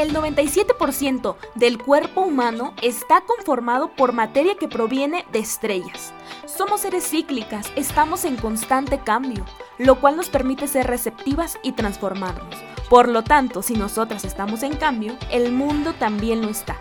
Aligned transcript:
El 0.00 0.14
97% 0.14 1.36
del 1.56 1.76
cuerpo 1.76 2.22
humano 2.22 2.72
está 2.80 3.20
conformado 3.20 3.94
por 3.94 4.14
materia 4.14 4.54
que 4.54 4.66
proviene 4.66 5.26
de 5.30 5.40
estrellas. 5.40 6.14
Somos 6.46 6.80
seres 6.80 7.06
cíclicas, 7.06 7.70
estamos 7.76 8.24
en 8.24 8.36
constante 8.36 9.00
cambio, 9.00 9.44
lo 9.76 10.00
cual 10.00 10.16
nos 10.16 10.30
permite 10.30 10.68
ser 10.68 10.86
receptivas 10.86 11.58
y 11.62 11.72
transformarnos. 11.72 12.56
Por 12.88 13.08
lo 13.08 13.24
tanto, 13.24 13.60
si 13.60 13.74
nosotras 13.74 14.24
estamos 14.24 14.62
en 14.62 14.74
cambio, 14.74 15.18
el 15.30 15.52
mundo 15.52 15.92
también 15.92 16.40
lo 16.40 16.48
está. 16.48 16.78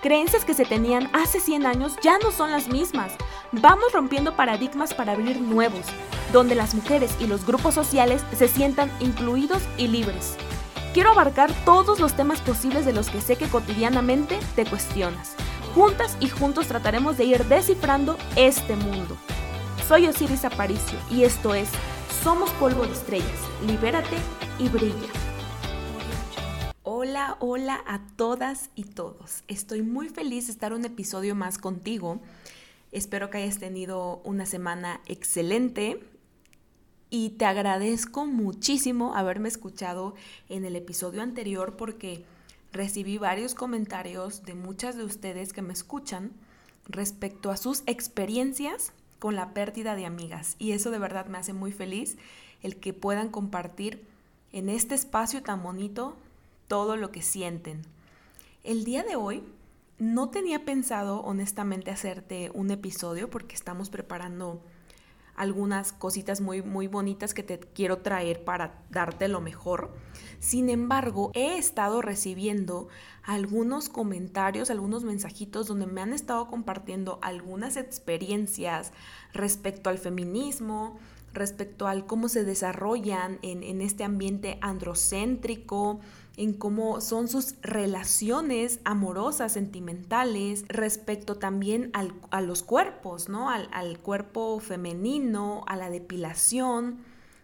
Creencias 0.00 0.44
que 0.44 0.54
se 0.54 0.64
tenían 0.64 1.10
hace 1.12 1.40
100 1.40 1.66
años 1.66 1.96
ya 2.00 2.18
no 2.18 2.30
son 2.30 2.52
las 2.52 2.68
mismas. 2.68 3.12
Vamos 3.50 3.92
rompiendo 3.92 4.36
paradigmas 4.36 4.94
para 4.94 5.14
abrir 5.14 5.40
nuevos, 5.40 5.86
donde 6.32 6.54
las 6.54 6.76
mujeres 6.76 7.10
y 7.18 7.26
los 7.26 7.44
grupos 7.44 7.74
sociales 7.74 8.22
se 8.38 8.46
sientan 8.46 8.88
incluidos 9.00 9.62
y 9.78 9.88
libres. 9.88 10.36
Quiero 10.94 11.12
abarcar 11.12 11.50
todos 11.64 12.00
los 12.00 12.14
temas 12.14 12.42
posibles 12.42 12.84
de 12.84 12.92
los 12.92 13.08
que 13.08 13.22
sé 13.22 13.36
que 13.36 13.48
cotidianamente 13.48 14.38
te 14.54 14.66
cuestionas. 14.66 15.34
Juntas 15.74 16.18
y 16.20 16.28
juntos 16.28 16.66
trataremos 16.66 17.16
de 17.16 17.24
ir 17.24 17.46
descifrando 17.46 18.18
este 18.36 18.76
mundo. 18.76 19.16
Soy 19.88 20.06
Osiris 20.06 20.44
Aparicio 20.44 20.98
y 21.10 21.24
esto 21.24 21.54
es 21.54 21.70
Somos 22.22 22.50
Polvo 22.50 22.84
de 22.84 22.92
Estrellas. 22.92 23.40
Libérate 23.66 24.16
y 24.58 24.68
brilla. 24.68 25.08
Hola, 26.82 27.38
hola 27.40 27.82
a 27.86 28.00
todas 28.16 28.68
y 28.74 28.84
todos. 28.84 29.44
Estoy 29.48 29.80
muy 29.80 30.10
feliz 30.10 30.48
de 30.48 30.52
estar 30.52 30.74
un 30.74 30.84
episodio 30.84 31.34
más 31.34 31.56
contigo. 31.56 32.20
Espero 32.90 33.30
que 33.30 33.38
hayas 33.38 33.58
tenido 33.58 34.20
una 34.24 34.44
semana 34.44 35.00
excelente 35.06 36.00
y 37.12 37.28
te 37.28 37.44
agradezco 37.44 38.24
muchísimo 38.24 39.14
haberme 39.14 39.50
escuchado 39.50 40.14
en 40.48 40.64
el 40.64 40.76
episodio 40.76 41.20
anterior 41.20 41.76
porque 41.76 42.24
recibí 42.72 43.18
varios 43.18 43.54
comentarios 43.54 44.44
de 44.44 44.54
muchas 44.54 44.96
de 44.96 45.04
ustedes 45.04 45.52
que 45.52 45.60
me 45.60 45.74
escuchan 45.74 46.32
respecto 46.86 47.50
a 47.50 47.58
sus 47.58 47.82
experiencias 47.84 48.94
con 49.18 49.36
la 49.36 49.52
pérdida 49.52 49.94
de 49.94 50.06
amigas 50.06 50.56
y 50.58 50.72
eso 50.72 50.90
de 50.90 50.98
verdad 50.98 51.26
me 51.26 51.36
hace 51.36 51.52
muy 51.52 51.70
feliz 51.70 52.16
el 52.62 52.76
que 52.76 52.94
puedan 52.94 53.28
compartir 53.28 54.02
en 54.50 54.70
este 54.70 54.94
espacio 54.94 55.42
tan 55.42 55.62
bonito 55.62 56.16
todo 56.66 56.96
lo 56.96 57.12
que 57.12 57.20
sienten. 57.20 57.82
El 58.64 58.84
día 58.84 59.02
de 59.02 59.16
hoy 59.16 59.44
no 59.98 60.30
tenía 60.30 60.64
pensado 60.64 61.20
honestamente 61.20 61.90
hacerte 61.90 62.50
un 62.54 62.70
episodio 62.70 63.28
porque 63.28 63.54
estamos 63.54 63.90
preparando 63.90 64.62
algunas 65.34 65.92
cositas 65.92 66.40
muy, 66.40 66.62
muy 66.62 66.86
bonitas 66.86 67.34
que 67.34 67.42
te 67.42 67.58
quiero 67.58 67.98
traer 67.98 68.44
para 68.44 68.82
darte 68.90 69.28
lo 69.28 69.40
mejor. 69.40 69.94
Sin 70.38 70.68
embargo, 70.68 71.30
he 71.34 71.56
estado 71.56 72.02
recibiendo 72.02 72.88
algunos 73.22 73.88
comentarios, 73.88 74.70
algunos 74.70 75.04
mensajitos 75.04 75.66
donde 75.66 75.86
me 75.86 76.00
han 76.00 76.12
estado 76.12 76.48
compartiendo 76.48 77.18
algunas 77.22 77.76
experiencias 77.76 78.92
respecto 79.32 79.90
al 79.90 79.98
feminismo, 79.98 80.98
respecto 81.32 81.86
al 81.86 82.06
cómo 82.06 82.28
se 82.28 82.44
desarrollan 82.44 83.38
en, 83.42 83.62
en 83.62 83.80
este 83.80 84.04
ambiente 84.04 84.58
androcéntrico, 84.60 86.00
en 86.36 86.54
cómo 86.54 87.00
son 87.00 87.28
sus 87.28 87.56
relaciones 87.60 88.80
amorosas, 88.84 89.52
sentimentales, 89.52 90.64
respecto 90.68 91.36
también 91.36 91.90
a 92.30 92.40
los 92.40 92.62
cuerpos, 92.62 93.28
¿no? 93.28 93.50
Al, 93.50 93.98
cuerpo 93.98 94.58
femenino, 94.60 95.64
a 95.66 95.76
la 95.76 95.90
depilación. 95.90 96.98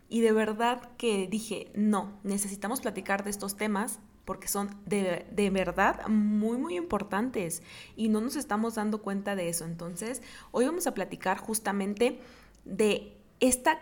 Y 0.09 0.21
de 0.23 0.33
verdad 0.33 0.91
que 0.97 1.29
dije, 1.29 1.71
no, 1.75 2.19
necesitamos 2.23 2.81
platicar 2.81 3.25
de 3.25 3.31
estos 3.31 3.57
temas 3.57 4.01
porque 4.25 4.49
son 4.49 4.71
de, 4.85 5.27
de, 5.31 5.51
verdad 5.51 6.07
muy, 6.09 6.59
muy 6.59 6.77
importantes 6.77 7.63
y 7.97 8.09
no 8.09 8.21
nos 8.21 8.37
estamos 8.37 8.75
dando 8.75 9.03
cuenta 9.03 9.37
de 9.37 9.49
eso. 9.49 9.65
Entonces, 9.65 10.23
hoy 10.51 10.67
vamos 10.67 10.87
a 10.87 10.95
platicar 10.95 11.39
justamente 11.39 12.21
de 12.65 13.17
esta 13.41 13.79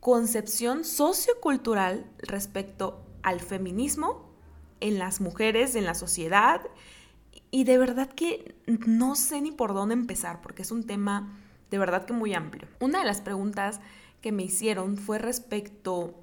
concepción 0.00 0.84
sociocultural 0.84 2.06
respecto 2.18 3.02
al 3.22 3.40
feminismo 3.40 4.25
en 4.80 4.98
las 4.98 5.20
mujeres, 5.20 5.74
en 5.74 5.84
la 5.84 5.94
sociedad. 5.94 6.62
Y 7.50 7.64
de 7.64 7.78
verdad 7.78 8.08
que 8.08 8.54
no 8.66 9.14
sé 9.14 9.40
ni 9.40 9.52
por 9.52 9.74
dónde 9.74 9.94
empezar, 9.94 10.40
porque 10.40 10.62
es 10.62 10.70
un 10.70 10.84
tema 10.84 11.32
de 11.70 11.78
verdad 11.78 12.04
que 12.04 12.12
muy 12.12 12.34
amplio. 12.34 12.68
Una 12.80 13.00
de 13.00 13.04
las 13.04 13.20
preguntas 13.20 13.80
que 14.20 14.32
me 14.32 14.44
hicieron 14.44 14.96
fue 14.96 15.18
respecto 15.18 16.14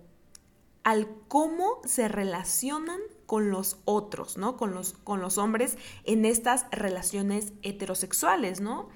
al 0.83 1.07
cómo 1.27 1.79
se 1.85 2.07
relacionan 2.07 2.99
con 3.25 3.49
los 3.49 3.77
otros, 3.85 4.37
¿no? 4.37 4.57
Con 4.57 4.73
los, 4.73 4.93
con 4.93 5.21
los 5.21 5.37
hombres 5.37 5.77
en 6.03 6.25
estas 6.25 6.65
relaciones 6.71 7.53
heterosexuales, 7.61 8.59
¿no? 8.61 8.89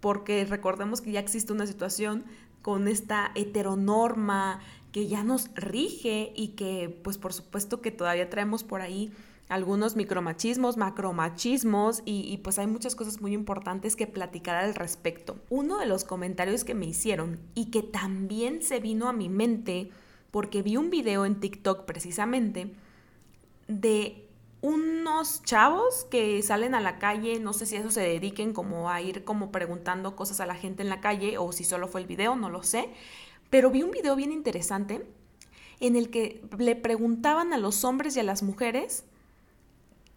Porque 0.00 0.44
recordemos 0.44 1.00
que 1.00 1.12
ya 1.12 1.20
existe 1.20 1.52
una 1.52 1.66
situación 1.66 2.24
con 2.62 2.86
esta 2.86 3.32
heteronorma 3.34 4.60
que 4.92 5.08
ya 5.08 5.24
nos 5.24 5.52
rige 5.54 6.32
y 6.36 6.48
que 6.48 7.00
pues 7.02 7.18
por 7.18 7.32
supuesto 7.32 7.80
que 7.80 7.90
todavía 7.90 8.30
traemos 8.30 8.62
por 8.62 8.82
ahí 8.82 9.12
algunos 9.48 9.96
micromachismos, 9.96 10.78
macromachismos 10.78 12.02
y, 12.06 12.38
pues 12.38 12.58
hay 12.58 12.66
muchas 12.66 12.94
cosas 12.94 13.20
muy 13.20 13.34
importantes 13.34 13.96
que 13.96 14.06
platicar 14.06 14.56
al 14.56 14.74
respecto. 14.74 15.36
Uno 15.50 15.78
de 15.78 15.84
los 15.84 16.04
comentarios 16.04 16.64
que 16.64 16.74
me 16.74 16.86
hicieron 16.86 17.38
y 17.54 17.66
que 17.66 17.82
también 17.82 18.62
se 18.62 18.80
vino 18.80 19.08
a 19.08 19.12
mi 19.12 19.28
mente 19.28 19.90
porque 20.30 20.62
vi 20.62 20.78
un 20.78 20.88
video 20.88 21.26
en 21.26 21.38
TikTok 21.38 21.84
precisamente 21.84 22.72
de 23.68 24.26
unos 24.62 25.42
chavos 25.42 26.04
que 26.04 26.40
salen 26.42 26.74
a 26.74 26.80
la 26.80 26.98
calle, 26.98 27.38
no 27.38 27.52
sé 27.52 27.66
si 27.66 27.76
eso 27.76 27.90
se 27.90 28.00
dediquen 28.00 28.54
como 28.54 28.88
a 28.88 29.02
ir 29.02 29.24
como 29.24 29.52
preguntando 29.52 30.16
cosas 30.16 30.40
a 30.40 30.46
la 30.46 30.54
gente 30.54 30.82
en 30.82 30.88
la 30.88 31.00
calle 31.00 31.36
o 31.36 31.52
si 31.52 31.64
solo 31.64 31.88
fue 31.88 32.00
el 32.00 32.06
video, 32.06 32.36
no 32.36 32.48
lo 32.48 32.62
sé, 32.62 32.88
pero 33.52 33.70
vi 33.70 33.82
un 33.82 33.90
video 33.90 34.16
bien 34.16 34.32
interesante 34.32 35.06
en 35.78 35.94
el 35.94 36.08
que 36.08 36.42
le 36.56 36.74
preguntaban 36.74 37.52
a 37.52 37.58
los 37.58 37.84
hombres 37.84 38.16
y 38.16 38.20
a 38.20 38.22
las 38.22 38.42
mujeres 38.42 39.04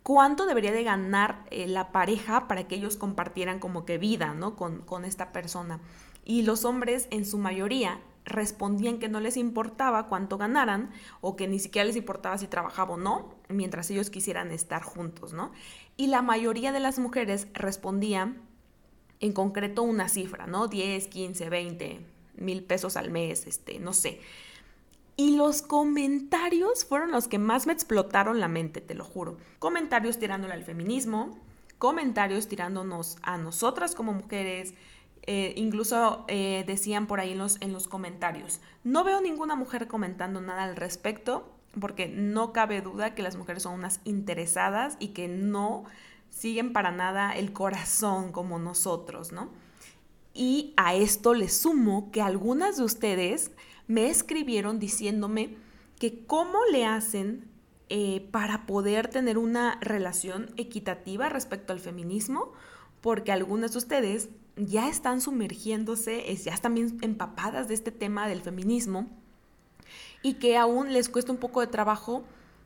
cuánto 0.04 0.46
debería 0.46 0.72
de 0.72 0.86
ganar 0.86 1.44
eh, 1.52 1.68
la 1.68 1.92
pareja 1.92 2.48
para 2.48 2.66
que 2.66 2.76
ellos 2.76 2.96
compartieran 2.96 3.60
como 3.60 3.84
que 3.84 3.98
vida, 3.98 4.34
¿no? 4.34 4.56
Con, 4.56 4.84
con 4.84 5.04
esta 5.04 5.34
persona. 5.34 5.82
Y 6.24 6.44
los 6.44 6.64
hombres 6.64 7.10
en 7.12 7.26
su 7.26 7.38
mayoría 7.38 8.00
respondían 8.24 9.00
que 9.00 9.10
no 9.10 9.20
les 9.20 9.36
importaba 9.36 10.08
cuánto 10.08 10.38
ganaran 10.38 10.92
o 11.20 11.36
que 11.36 11.50
ni 11.50 11.60
siquiera 11.60 11.86
les 11.86 11.98
importaba 11.98 12.38
si 12.38 12.48
trabajaba 12.48 12.94
o 12.94 12.98
no, 12.98 13.36
mientras 13.50 13.92
ellos 13.92 14.10
quisieran 14.10 14.50
estar 14.52 14.82
juntos, 14.82 15.34
¿no? 15.34 15.52
Y 15.98 16.08
la 16.08 16.22
mayoría 16.22 16.72
de 16.72 16.80
las 16.80 17.00
mujeres 17.00 17.50
respondían 17.54 18.42
en 19.20 19.34
concreto 19.34 19.84
una 19.84 20.08
cifra, 20.08 20.48
¿no? 20.48 20.70
10, 20.70 21.10
15, 21.10 21.50
20, 21.50 22.15
mil 22.38 22.64
pesos 22.64 22.98
al 22.98 23.12
mes, 23.12 23.48
este, 23.48 23.80
no 23.80 23.94
sé. 23.94 24.20
Y 25.18 25.38
los 25.38 25.62
comentarios 25.62 26.84
fueron 26.84 27.12
los 27.12 27.28
que 27.28 27.40
más 27.40 27.68
me 27.68 27.74
explotaron 27.74 28.40
la 28.40 28.50
mente, 28.50 28.82
te 28.82 28.96
lo 28.96 29.06
juro. 29.06 29.38
Comentarios 29.60 30.20
tirándole 30.20 30.54
al 30.54 30.64
feminismo, 30.64 31.38
comentarios 31.78 32.48
tirándonos 32.48 33.18
a 33.22 33.38
nosotras 33.38 33.96
como 33.96 34.14
mujeres, 34.14 34.74
eh, 35.24 35.54
incluso 35.56 36.26
eh, 36.28 36.64
decían 36.68 37.08
por 37.08 37.20
ahí 37.20 37.32
en 37.32 37.38
los, 37.38 37.58
en 37.62 37.72
los 37.72 37.88
comentarios, 37.88 38.60
no 38.84 39.04
veo 39.04 39.22
ninguna 39.22 39.56
mujer 39.56 39.88
comentando 39.88 40.42
nada 40.42 40.64
al 40.64 40.76
respecto, 40.76 41.52
porque 41.80 42.08
no 42.08 42.54
cabe 42.54 42.82
duda 42.82 43.16
que 43.16 43.24
las 43.24 43.36
mujeres 43.36 43.64
son 43.64 43.74
unas 43.74 44.02
interesadas 44.04 44.98
y 45.00 45.10
que 45.10 45.28
no 45.28 45.86
siguen 46.30 46.74
para 46.74 46.92
nada 46.92 47.36
el 47.36 47.54
corazón 47.54 48.32
como 48.32 48.60
nosotros, 48.60 49.32
¿no? 49.32 49.50
Y 50.38 50.74
a 50.76 50.96
esto 50.96 51.34
le 51.34 51.48
sumo 51.48 52.12
que 52.12 52.22
algunas 52.22 52.76
de 52.76 52.84
ustedes 52.84 53.52
me 53.88 54.10
escribieron 54.10 54.80
diciéndome 54.80 55.56
que 55.98 56.26
cómo 56.26 56.60
le 56.74 56.86
hacen 56.86 57.50
eh, 57.88 58.28
para 58.32 58.66
poder 58.66 59.08
tener 59.08 59.38
una 59.38 59.78
relación 59.80 60.52
equitativa 60.58 61.30
respecto 61.30 61.72
al 61.72 61.80
feminismo, 61.80 62.52
porque 63.00 63.32
algunas 63.32 63.72
de 63.72 63.78
ustedes 63.78 64.28
ya 64.58 64.90
están 64.90 65.22
sumergiéndose, 65.22 66.36
ya 66.36 66.54
están 66.54 66.76
bien 66.76 66.98
empapadas 67.02 67.70
de 67.70 67.74
este 67.74 67.92
tema 67.92 68.28
del 68.28 68.42
feminismo 68.42 69.08
y 70.22 70.34
que 70.34 70.58
aún 70.58 70.92
les 70.92 71.08
cuesta 71.08 71.32
un 71.32 71.38
poco 71.38 71.62
de 71.62 71.68
trabajo, 71.68 72.26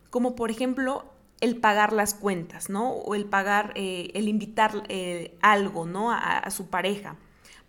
como 0.10 0.36
por 0.36 0.50
ejemplo 0.50 1.06
el 1.40 1.58
pagar 1.58 1.94
las 1.94 2.16
cuentas, 2.16 2.70
¿no? 2.70 2.94
O 2.94 3.14
el 3.14 3.26
pagar, 3.26 3.74
eh, 3.76 4.10
el 4.16 4.28
invitar 4.28 4.84
eh, 4.90 5.38
algo, 5.42 5.86
¿no? 5.86 6.12
a 6.12 6.50
su 6.50 6.68
pareja 6.68 7.16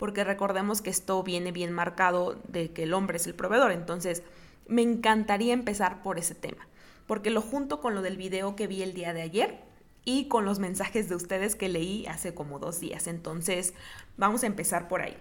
porque 0.01 0.25
recordemos 0.25 0.81
que 0.81 0.89
esto 0.89 1.23
viene 1.23 1.53
bien 1.53 1.73
marcado 1.73 2.41
de 2.49 2.73
que 2.73 2.85
el 2.85 2.95
hombre 2.95 3.19
es 3.19 3.27
el 3.27 3.35
proveedor. 3.35 3.71
Entonces, 3.71 4.23
me 4.67 4.81
encantaría 4.81 5.53
empezar 5.53 6.03
por 6.03 6.19
ese 6.19 6.35
tema, 6.35 6.67
porque 7.07 7.29
lo 7.29 7.43
junto 7.43 7.83
con 7.83 7.95
lo 7.95 8.01
del 8.01 8.17
video 8.17 8.57
que 8.57 8.67
vi 8.67 8.83
el 8.83 8.95
día 8.95 9.13
de 9.13 9.21
ayer 9.21 9.61
y 10.07 10.27
con 10.29 10.47
los 10.47 10.59
mensajes 10.59 11.11
de 11.11 11.17
ustedes 11.17 11.55
que 11.55 11.69
leí 11.69 12.07
hace 12.07 12.33
como 12.33 12.59
dos 12.59 12.81
días. 12.81 13.09
Entonces, 13.09 13.75
vamos 14.17 14.43
a 14.43 14.47
empezar 14.47 14.89
por 14.89 15.03
ahí. 15.03 15.19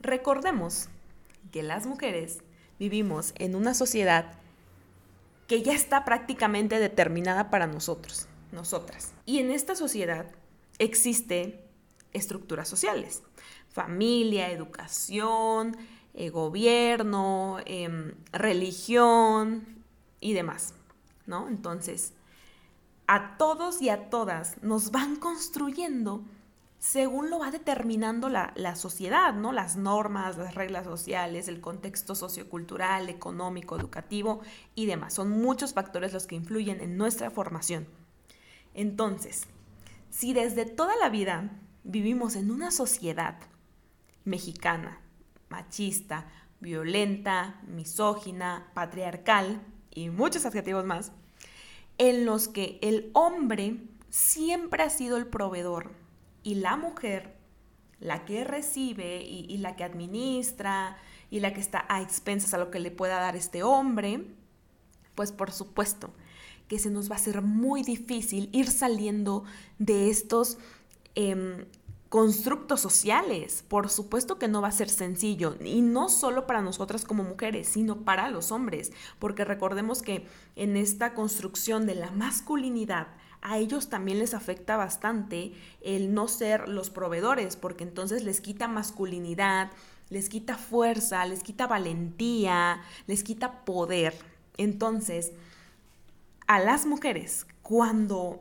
Recordemos 0.00 0.88
que 1.52 1.62
las 1.62 1.84
mujeres 1.84 2.38
vivimos 2.78 3.34
en 3.36 3.54
una 3.54 3.74
sociedad 3.74 4.38
que 5.48 5.60
ya 5.60 5.74
está 5.74 6.06
prácticamente 6.06 6.80
determinada 6.80 7.50
para 7.50 7.66
nosotros. 7.66 8.26
nosotras. 8.52 9.12
Y 9.26 9.40
en 9.40 9.50
esta 9.50 9.76
sociedad 9.76 10.24
existe 10.78 11.62
estructuras 12.14 12.68
sociales, 12.68 13.22
familia, 13.78 14.50
educación, 14.50 15.76
eh, 16.14 16.30
gobierno, 16.30 17.58
em, 17.64 18.12
religión 18.32 19.84
y 20.18 20.32
demás, 20.32 20.74
¿no? 21.26 21.46
Entonces, 21.46 22.12
a 23.06 23.36
todos 23.36 23.80
y 23.80 23.88
a 23.88 24.10
todas 24.10 24.60
nos 24.64 24.90
van 24.90 25.14
construyendo 25.14 26.24
según 26.80 27.30
lo 27.30 27.38
va 27.38 27.52
determinando 27.52 28.28
la, 28.28 28.52
la, 28.56 28.74
sociedad, 28.74 29.32
¿no? 29.34 29.52
Las 29.52 29.76
normas, 29.76 30.36
las 30.36 30.56
reglas 30.56 30.84
sociales, 30.84 31.46
el 31.46 31.60
contexto 31.60 32.16
sociocultural, 32.16 33.08
económico, 33.08 33.76
educativo 33.76 34.40
y 34.74 34.86
demás. 34.86 35.14
Son 35.14 35.30
muchos 35.30 35.72
factores 35.72 36.12
los 36.12 36.26
que 36.26 36.34
influyen 36.34 36.80
en 36.80 36.96
nuestra 36.96 37.30
formación. 37.30 37.86
Entonces, 38.74 39.46
si 40.10 40.32
desde 40.32 40.64
toda 40.64 40.96
la 40.96 41.10
vida 41.10 41.50
vivimos 41.84 42.34
en 42.34 42.50
una 42.50 42.72
sociedad 42.72 43.38
mexicana, 44.28 45.00
machista, 45.48 46.26
violenta, 46.60 47.60
misógina, 47.66 48.70
patriarcal 48.74 49.60
y 49.90 50.10
muchos 50.10 50.46
adjetivos 50.46 50.84
más, 50.84 51.12
en 51.98 52.24
los 52.24 52.48
que 52.48 52.78
el 52.82 53.10
hombre 53.14 53.78
siempre 54.10 54.82
ha 54.82 54.90
sido 54.90 55.16
el 55.16 55.26
proveedor 55.26 55.92
y 56.42 56.56
la 56.56 56.76
mujer 56.76 57.36
la 58.00 58.24
que 58.24 58.44
recibe 58.44 59.22
y, 59.22 59.56
la 59.58 59.74
que 59.74 59.82
administra 59.82 60.96
y 61.30 61.40
la 61.40 61.52
que 61.52 61.60
está 61.60 61.84
a 61.88 62.00
expensas 62.00 62.54
a 62.54 62.58
lo 62.58 62.70
que 62.70 62.78
le 62.78 62.92
pueda 62.92 63.18
dar 63.18 63.34
este 63.34 63.64
hombre, 63.64 64.24
pues 65.14 65.32
por 65.32 65.50
supuesto 65.50 66.12
que 66.68 66.78
se 66.78 66.90
nos 66.90 67.10
va 67.10 67.14
a 67.14 67.18
hacer 67.18 67.42
muy 67.42 67.82
difícil 67.82 68.50
ir 68.52 68.70
saliendo 68.70 69.42
de 69.78 70.10
estos 70.10 70.58
em, 71.14 71.64
constructos 72.08 72.80
sociales. 72.80 73.64
Por 73.68 73.88
supuesto 73.88 74.38
que 74.38 74.48
no 74.48 74.62
va 74.62 74.68
a 74.68 74.72
ser 74.72 74.88
sencillo, 74.88 75.56
y 75.62 75.82
no 75.82 76.08
solo 76.08 76.46
para 76.46 76.62
nosotras 76.62 77.04
como 77.04 77.22
mujeres, 77.22 77.68
sino 77.68 78.04
para 78.04 78.30
los 78.30 78.50
hombres, 78.52 78.92
porque 79.18 79.44
recordemos 79.44 80.02
que 80.02 80.26
en 80.56 80.76
esta 80.76 81.14
construcción 81.14 81.86
de 81.86 81.94
la 81.94 82.10
masculinidad, 82.10 83.08
a 83.40 83.58
ellos 83.58 83.88
también 83.88 84.18
les 84.18 84.34
afecta 84.34 84.76
bastante 84.76 85.52
el 85.80 86.12
no 86.12 86.28
ser 86.28 86.68
los 86.68 86.90
proveedores, 86.90 87.56
porque 87.56 87.84
entonces 87.84 88.24
les 88.24 88.40
quita 88.40 88.66
masculinidad, 88.66 89.70
les 90.10 90.28
quita 90.28 90.56
fuerza, 90.56 91.24
les 91.26 91.42
quita 91.42 91.66
valentía, 91.66 92.82
les 93.06 93.22
quita 93.22 93.64
poder. 93.64 94.14
Entonces, 94.56 95.32
a 96.48 96.58
las 96.58 96.86
mujeres, 96.86 97.46
cuando 97.62 98.40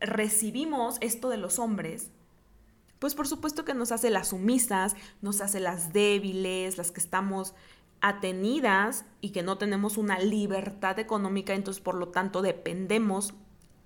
recibimos 0.00 0.96
esto 1.00 1.30
de 1.30 1.38
los 1.38 1.58
hombres, 1.58 2.10
pues 3.00 3.16
por 3.16 3.26
supuesto 3.26 3.64
que 3.64 3.74
nos 3.74 3.90
hace 3.90 4.10
las 4.10 4.28
sumisas, 4.28 4.94
nos 5.22 5.40
hace 5.40 5.58
las 5.58 5.92
débiles, 5.92 6.78
las 6.78 6.92
que 6.92 7.00
estamos 7.00 7.54
atenidas 8.02 9.04
y 9.20 9.30
que 9.30 9.42
no 9.42 9.58
tenemos 9.58 9.96
una 9.96 10.18
libertad 10.18 10.98
económica, 10.98 11.54
entonces 11.54 11.82
por 11.82 11.96
lo 11.96 12.08
tanto 12.08 12.42
dependemos 12.42 13.34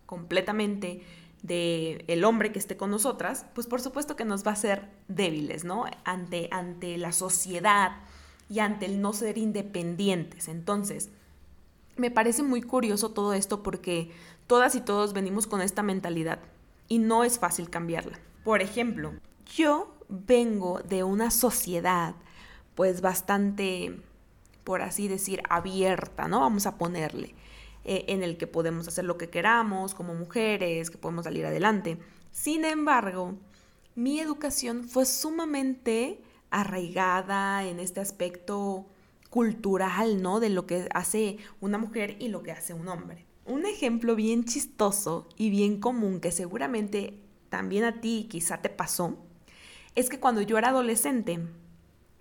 completamente 0.05 1.03
del 1.43 2.05
el 2.09 2.25
hombre 2.25 2.53
que 2.53 2.59
esté 2.59 2.77
con 2.77 2.91
nosotras, 2.91 3.47
pues 3.55 3.67
por 3.67 3.81
supuesto 3.81 4.17
que 4.17 4.25
nos 4.25 4.45
va 4.45 4.51
a 4.51 4.55
hacer 4.55 4.89
débiles, 5.09 5.65
¿no? 5.65 5.85
Ante, 6.05 6.49
ante 6.51 6.99
la 6.99 7.13
sociedad 7.13 7.93
y 8.49 8.59
ante 8.59 8.87
el 8.87 9.01
no 9.01 9.13
ser 9.13 9.39
independientes. 9.39 10.49
Entonces, 10.49 11.11
me 11.97 12.11
parece 12.11 12.43
muy 12.43 12.63
curioso 12.63 13.11
todo 13.11 13.33
esto 13.33 13.63
porque 13.63 14.11
todas 14.49 14.75
y 14.75 14.81
todos 14.81 15.13
venimos 15.13 15.47
con 15.47 15.61
esta 15.61 15.83
mentalidad 15.83 16.41
y 16.89 16.99
no 16.99 17.23
es 17.25 17.39
fácil 17.39 17.71
cambiarla. 17.71 18.19
Por 18.45 18.61
ejemplo, 18.61 19.15
yo 19.57 19.97
vengo 20.09 20.81
de 20.81 21.03
una 21.03 21.31
sociedad 21.31 22.15
pues 22.75 23.01
bastante, 23.01 23.99
por 24.65 24.83
así 24.83 25.09
decir, 25.09 25.43
abierta, 25.49 26.29
¿no? 26.29 26.41
Vamos 26.41 26.67
a 26.67 26.77
ponerle, 26.77 27.35
eh, 27.85 28.05
en 28.09 28.23
el 28.23 28.37
que 28.37 28.47
podemos 28.47 28.87
hacer 28.87 29.05
lo 29.05 29.17
que 29.17 29.31
queramos 29.31 29.95
como 29.95 30.15
mujeres, 30.15 30.91
que 30.91 30.99
podemos 30.99 31.25
salir 31.25 31.47
adelante. 31.47 31.99
Sin 32.33 32.65
embargo, 32.65 33.35
mi 33.95 34.21
educación 34.21 34.85
fue 34.85 35.07
sumamente 35.07 36.21
arraigada 36.51 37.65
en 37.65 37.81
este 37.81 38.01
aspecto 38.01 38.87
cultural, 39.31 40.21
¿no? 40.21 40.39
De 40.39 40.51
lo 40.51 40.67
que 40.67 40.89
hace 40.93 41.39
una 41.61 41.79
mujer 41.79 42.17
y 42.21 42.29
lo 42.29 42.43
que 42.43 42.53
hace 42.53 42.75
un 42.75 42.89
hombre. 42.89 43.25
Un 43.47 43.65
ejemplo 43.67 44.17
bien 44.17 44.45
chistoso 44.45 45.29
y 45.37 45.51
bien 45.51 45.81
común 45.81 46.21
que 46.21 46.31
seguramente 46.31 47.25
también 47.55 47.85
a 47.85 48.01
ti 48.01 48.27
quizá 48.29 48.63
te 48.63 48.69
pasó, 48.69 49.17
es 49.95 50.09
que 50.09 50.19
cuando 50.19 50.43
yo 50.43 50.59
era 50.59 50.71
adolescente 50.71 51.39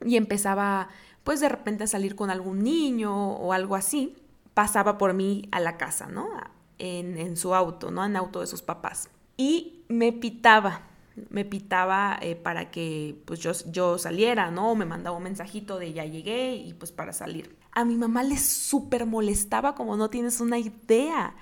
y 0.05 0.15
empezaba 0.15 0.89
pues 1.23 1.39
de 1.39 1.49
repente 1.49 1.85
a 1.85 1.87
salir 1.87 2.15
con 2.15 2.29
algún 2.29 2.63
niño 2.63 3.31
o 3.31 3.51
algo 3.51 3.75
así, 3.75 4.15
pasaba 4.53 4.99
por 4.99 5.15
mí 5.15 5.49
a 5.51 5.59
la 5.59 5.77
casa, 5.77 6.05
¿no? 6.05 6.29
En, 6.77 7.35
su 7.35 7.55
auto, 7.55 7.89
¿no? 7.89 8.05
En 8.05 8.15
auto 8.15 8.41
de 8.41 8.45
sus 8.45 8.61
papás. 8.61 9.09
Y 9.35 9.81
me 9.87 10.13
pitaba, 10.13 10.83
me 11.31 11.45
pitaba 11.45 12.19
eh, 12.21 12.35
para 12.35 12.69
que 12.69 13.19
pues 13.25 13.39
yo, 13.39 13.53
yo 13.71 13.97
saliera, 13.97 14.51
¿no? 14.51 14.75
me 14.75 14.85
mandaba 14.85 15.17
un 15.17 15.23
mensajito 15.23 15.79
de 15.79 15.93
ya 15.93 16.05
llegué 16.05 16.57
y 16.57 16.73
pues 16.75 16.91
para 16.91 17.11
salir. 17.11 17.57
A 17.71 17.85
mi 17.85 17.95
mamá 17.95 18.21
le 18.21 18.37
súper 18.37 19.07
molestaba 19.07 19.73
como 19.73 19.97
no 19.97 20.11
tienes 20.11 20.41
una 20.41 20.59
idea. 20.59 21.35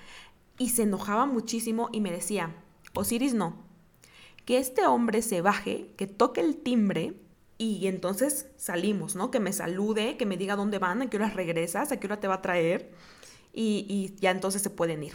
Y 0.56 0.70
se 0.70 0.84
enojaba 0.84 1.26
muchísimo 1.26 1.90
y 1.92 2.00
me 2.00 2.10
decía, 2.10 2.54
Osiris 2.94 3.34
no, 3.34 3.71
que 4.44 4.58
este 4.58 4.86
hombre 4.86 5.22
se 5.22 5.40
baje, 5.40 5.90
que 5.96 6.06
toque 6.06 6.40
el 6.40 6.56
timbre 6.56 7.14
y 7.58 7.86
entonces 7.86 8.46
salimos, 8.56 9.14
¿no? 9.14 9.30
Que 9.30 9.40
me 9.40 9.52
salude, 9.52 10.16
que 10.16 10.26
me 10.26 10.36
diga 10.36 10.56
dónde 10.56 10.78
van, 10.78 11.02
a 11.02 11.10
qué 11.10 11.16
hora 11.16 11.30
regresas, 11.30 11.92
a 11.92 12.00
qué 12.00 12.06
hora 12.06 12.18
te 12.18 12.28
va 12.28 12.34
a 12.34 12.42
traer 12.42 12.90
y, 13.52 14.14
ya 14.18 14.30
entonces 14.30 14.62
se 14.62 14.70
pueden 14.70 15.02
ir. 15.02 15.14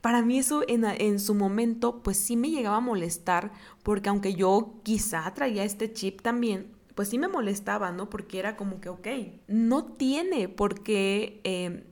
Para 0.00 0.22
mí 0.22 0.38
eso 0.38 0.62
en, 0.68 0.84
en, 0.84 1.18
su 1.18 1.34
momento 1.34 2.02
pues 2.02 2.16
sí 2.16 2.36
me 2.36 2.50
llegaba 2.50 2.76
a 2.76 2.80
molestar 2.80 3.50
porque 3.82 4.08
aunque 4.08 4.34
yo 4.34 4.74
quizá 4.84 5.32
traía 5.34 5.64
este 5.64 5.92
chip 5.92 6.22
también, 6.22 6.70
pues 6.94 7.08
sí 7.08 7.18
me 7.18 7.28
molestaba, 7.28 7.90
¿no? 7.90 8.08
Porque 8.08 8.38
era 8.38 8.56
como 8.56 8.80
que, 8.80 8.88
ok, 8.88 9.08
no 9.48 9.84
tiene 9.84 10.48
por 10.48 10.82
qué 10.82 11.40
eh, 11.44 11.84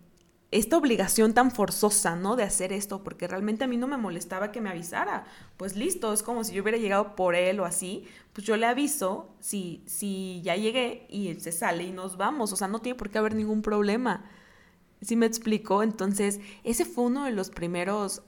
esta 0.52 0.76
obligación 0.76 1.34
tan 1.34 1.50
forzosa, 1.50 2.14
¿no? 2.14 2.37
De 2.37 2.44
hacer 2.44 2.72
esto, 2.72 3.02
porque 3.02 3.26
realmente 3.26 3.64
a 3.64 3.66
mí 3.66 3.76
no 3.76 3.88
me 3.88 3.96
molestaba 3.96 4.52
que 4.52 4.60
me 4.60 4.70
avisara. 4.70 5.25
Pues 5.56 5.76
listo, 5.76 6.12
es 6.12 6.22
como 6.22 6.44
si 6.44 6.55
yo 6.55 6.62
hubiera 6.62 6.79
llegado 6.79 7.17
por 7.17 7.34
él 7.34 7.58
o 7.60 7.65
así, 7.65 8.06
pues 8.32 8.46
yo 8.46 8.56
le 8.56 8.67
aviso 8.67 9.34
si, 9.41 9.82
si 9.86 10.41
ya 10.44 10.55
llegué 10.56 11.06
y 11.08 11.29
él 11.29 11.41
se 11.41 11.53
sale 11.53 11.84
y 11.84 11.93
nos 11.93 12.17
vamos, 12.17 12.53
o 12.53 12.56
sea, 12.56 12.69
no 12.69 12.81
tiene 12.81 12.98
por 12.98 13.10
qué 13.10 13.19
haber 13.19 13.34
ningún 13.34 13.62
problema. 13.62 14.24
¿Sí 15.03 15.17
me 15.17 15.26
explico? 15.26 15.82
Entonces, 15.82 16.41
ese 16.65 16.84
fue 16.84 17.05
uno 17.05 17.24
de 17.24 17.32
los 17.32 17.50
primeros, 17.50 18.22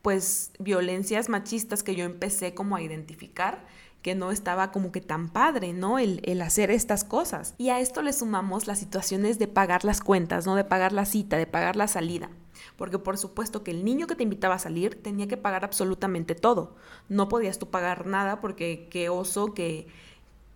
pues, 0.00 0.52
violencias 0.58 1.28
machistas 1.28 1.82
que 1.82 1.96
yo 1.96 2.04
empecé 2.04 2.54
como 2.54 2.76
a 2.76 2.82
identificar 2.82 3.66
que 4.04 4.14
no 4.14 4.30
estaba 4.30 4.70
como 4.70 4.92
que 4.92 5.00
tan 5.00 5.30
padre, 5.30 5.72
¿no? 5.72 5.98
El, 5.98 6.42
hacer 6.42 6.70
estas 6.70 7.04
cosas. 7.04 7.54
Y 7.56 7.70
a 7.70 7.80
esto 7.80 8.02
le 8.02 8.12
sumamos 8.12 8.66
las 8.66 8.78
situaciones 8.78 9.38
de 9.38 9.48
pagar 9.48 9.82
las 9.82 10.02
cuentas, 10.02 10.44
¿no? 10.44 10.56
De 10.56 10.64
pagar 10.64 10.92
la 10.92 11.06
cita, 11.06 11.38
de 11.38 11.46
pagar 11.46 11.74
la 11.74 11.88
salida. 11.88 12.28
Porque 12.76 12.98
por 12.98 13.16
supuesto 13.16 13.64
que 13.64 13.70
el 13.70 13.82
niño 13.82 14.06
que 14.06 14.14
te 14.14 14.22
invitaba 14.22 14.56
a 14.56 14.58
salir 14.58 15.02
tenía 15.02 15.26
que 15.26 15.38
pagar 15.38 15.64
absolutamente 15.64 16.34
todo. 16.34 16.76
No 17.08 17.30
podías 17.30 17.58
tú 17.58 17.70
pagar 17.70 18.04
nada 18.04 18.42
porque 18.42 18.88
qué 18.90 19.08
oso 19.08 19.54
que, 19.54 19.86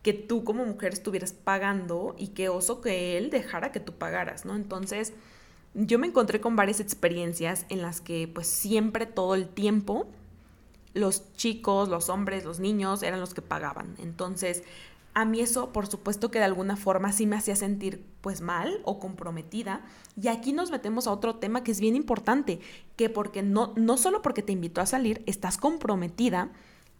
que 0.02 0.12
tú 0.12 0.44
como 0.44 0.66
mujer 0.66 0.92
estuvieras 0.92 1.32
pagando 1.32 2.14
y 2.18 2.28
qué 2.28 2.50
oso 2.50 2.82
que 2.82 3.16
él 3.16 3.30
dejara 3.30 3.72
que 3.72 3.80
tú 3.80 3.94
pagaras, 3.94 4.44
¿no? 4.44 4.56
Entonces 4.56 5.14
yo 5.72 5.98
me 5.98 6.08
encontré 6.08 6.42
con 6.42 6.54
varias 6.54 6.80
experiencias 6.80 7.64
en 7.70 7.80
las 7.80 8.02
que 8.02 8.28
pues 8.28 8.46
siempre 8.46 9.06
todo 9.06 9.34
el 9.34 9.48
tiempo 9.48 10.06
los 10.94 11.32
chicos, 11.34 11.88
los 11.88 12.08
hombres, 12.08 12.44
los 12.44 12.60
niños 12.60 13.02
eran 13.02 13.20
los 13.20 13.34
que 13.34 13.42
pagaban. 13.42 13.94
Entonces, 13.98 14.62
a 15.14 15.24
mí 15.24 15.40
eso, 15.40 15.72
por 15.72 15.86
supuesto 15.86 16.30
que 16.30 16.38
de 16.38 16.44
alguna 16.44 16.76
forma 16.76 17.12
sí 17.12 17.26
me 17.26 17.36
hacía 17.36 17.56
sentir 17.56 18.04
pues 18.20 18.40
mal 18.40 18.80
o 18.84 19.00
comprometida. 19.00 19.80
Y 20.20 20.28
aquí 20.28 20.52
nos 20.52 20.70
metemos 20.70 21.06
a 21.06 21.12
otro 21.12 21.36
tema 21.36 21.64
que 21.64 21.72
es 21.72 21.80
bien 21.80 21.96
importante, 21.96 22.60
que 22.96 23.10
porque 23.10 23.42
no, 23.42 23.72
no 23.76 23.96
solo 23.96 24.22
porque 24.22 24.42
te 24.42 24.52
invitó 24.52 24.80
a 24.80 24.86
salir, 24.86 25.22
estás 25.26 25.58
comprometida 25.58 26.50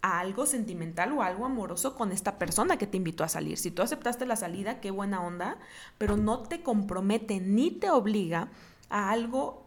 a 0.03 0.21
algo 0.21 0.47
sentimental 0.47 1.13
o 1.13 1.23
algo 1.23 1.45
amoroso 1.45 1.95
con 1.95 2.13
esta 2.13 2.39
persona 2.39 2.77
que 2.77 2.87
te 2.87 2.97
invitó 2.97 3.25
a 3.25 3.29
salir. 3.29 3.59
Si 3.59 3.71
tú 3.71 3.83
aceptaste 3.83 4.27
la 4.27 4.37
salida, 4.37 4.81
qué 4.81 4.91
buena 4.91 5.21
onda, 5.21 5.59
pero 5.97 6.17
no 6.17 6.41
te 6.41 6.63
compromete 6.63 7.41
ni 7.41 7.71
te 7.71 7.91
obliga 7.91 8.49
a 8.91 9.11
algo 9.11 9.67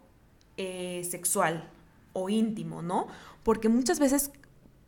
eh, 0.57 1.07
sexual 1.09 1.69
o 2.13 2.29
íntimo, 2.29 2.81
¿no? 2.81 3.07
porque 3.43 3.69
muchas 3.69 3.99
veces 3.99 4.31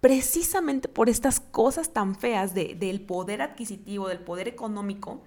precisamente 0.02 0.90
por 0.90 1.10
estas 1.10 1.40
cosas 1.40 1.94
tan 1.94 2.16
feas 2.16 2.54
del 2.54 3.02
poder 3.02 3.42
adquisitivo, 3.42 4.10
del 4.10 4.20
poder 4.20 4.48
económico, 4.48 5.22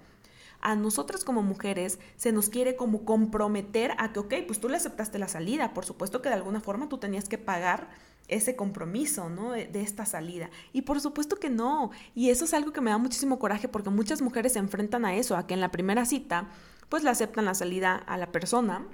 a 0.59 0.75
nosotras 0.75 1.23
como 1.23 1.43
mujeres 1.43 1.99
se 2.15 2.31
nos 2.31 2.49
quiere 2.49 2.75
como 2.75 3.05
comprometer 3.05 3.93
a 3.97 4.11
que, 4.11 4.19
ok, 4.19 4.33
pues 4.45 4.59
tú 4.59 4.69
le 4.69 4.77
aceptaste 4.77 5.19
la 5.19 5.27
salida, 5.27 5.73
por 5.73 5.85
supuesto 5.85 6.21
que 6.21 6.29
de 6.29 6.35
alguna 6.35 6.61
forma 6.61 6.89
tú 6.89 6.97
tenías 6.97 7.29
que 7.29 7.37
pagar 7.37 7.89
ese 8.27 8.55
compromiso, 8.55 9.29
¿no? 9.29 9.51
De, 9.51 9.67
de, 9.67 9.81
esta 9.81 10.05
salida. 10.05 10.49
Y 10.73 10.81
por 10.81 10.99
supuesto 10.99 11.37
que 11.37 11.49
no. 11.49 11.91
Y 12.13 12.29
eso 12.29 12.43
es 12.43 12.53
algo 12.53 12.73
que 12.73 12.81
me 12.81 12.91
da 12.91 12.97
muchísimo 12.97 13.39
coraje 13.39 13.69
porque 13.69 13.89
muchas 13.89 14.21
mujeres 14.21 14.53
se 14.53 14.59
enfrentan 14.59 15.05
a 15.05 15.15
eso, 15.15 15.37
a 15.37 15.47
que 15.47 15.53
en 15.53 15.61
la 15.61 15.71
primera 15.71 16.05
cita, 16.05 16.49
pues 16.89 17.03
le 17.03 17.09
aceptan 17.11 17.45
la 17.45 17.53
salida 17.53 17.95
a 17.95 18.17
la 18.17 18.31
persona 18.31 18.85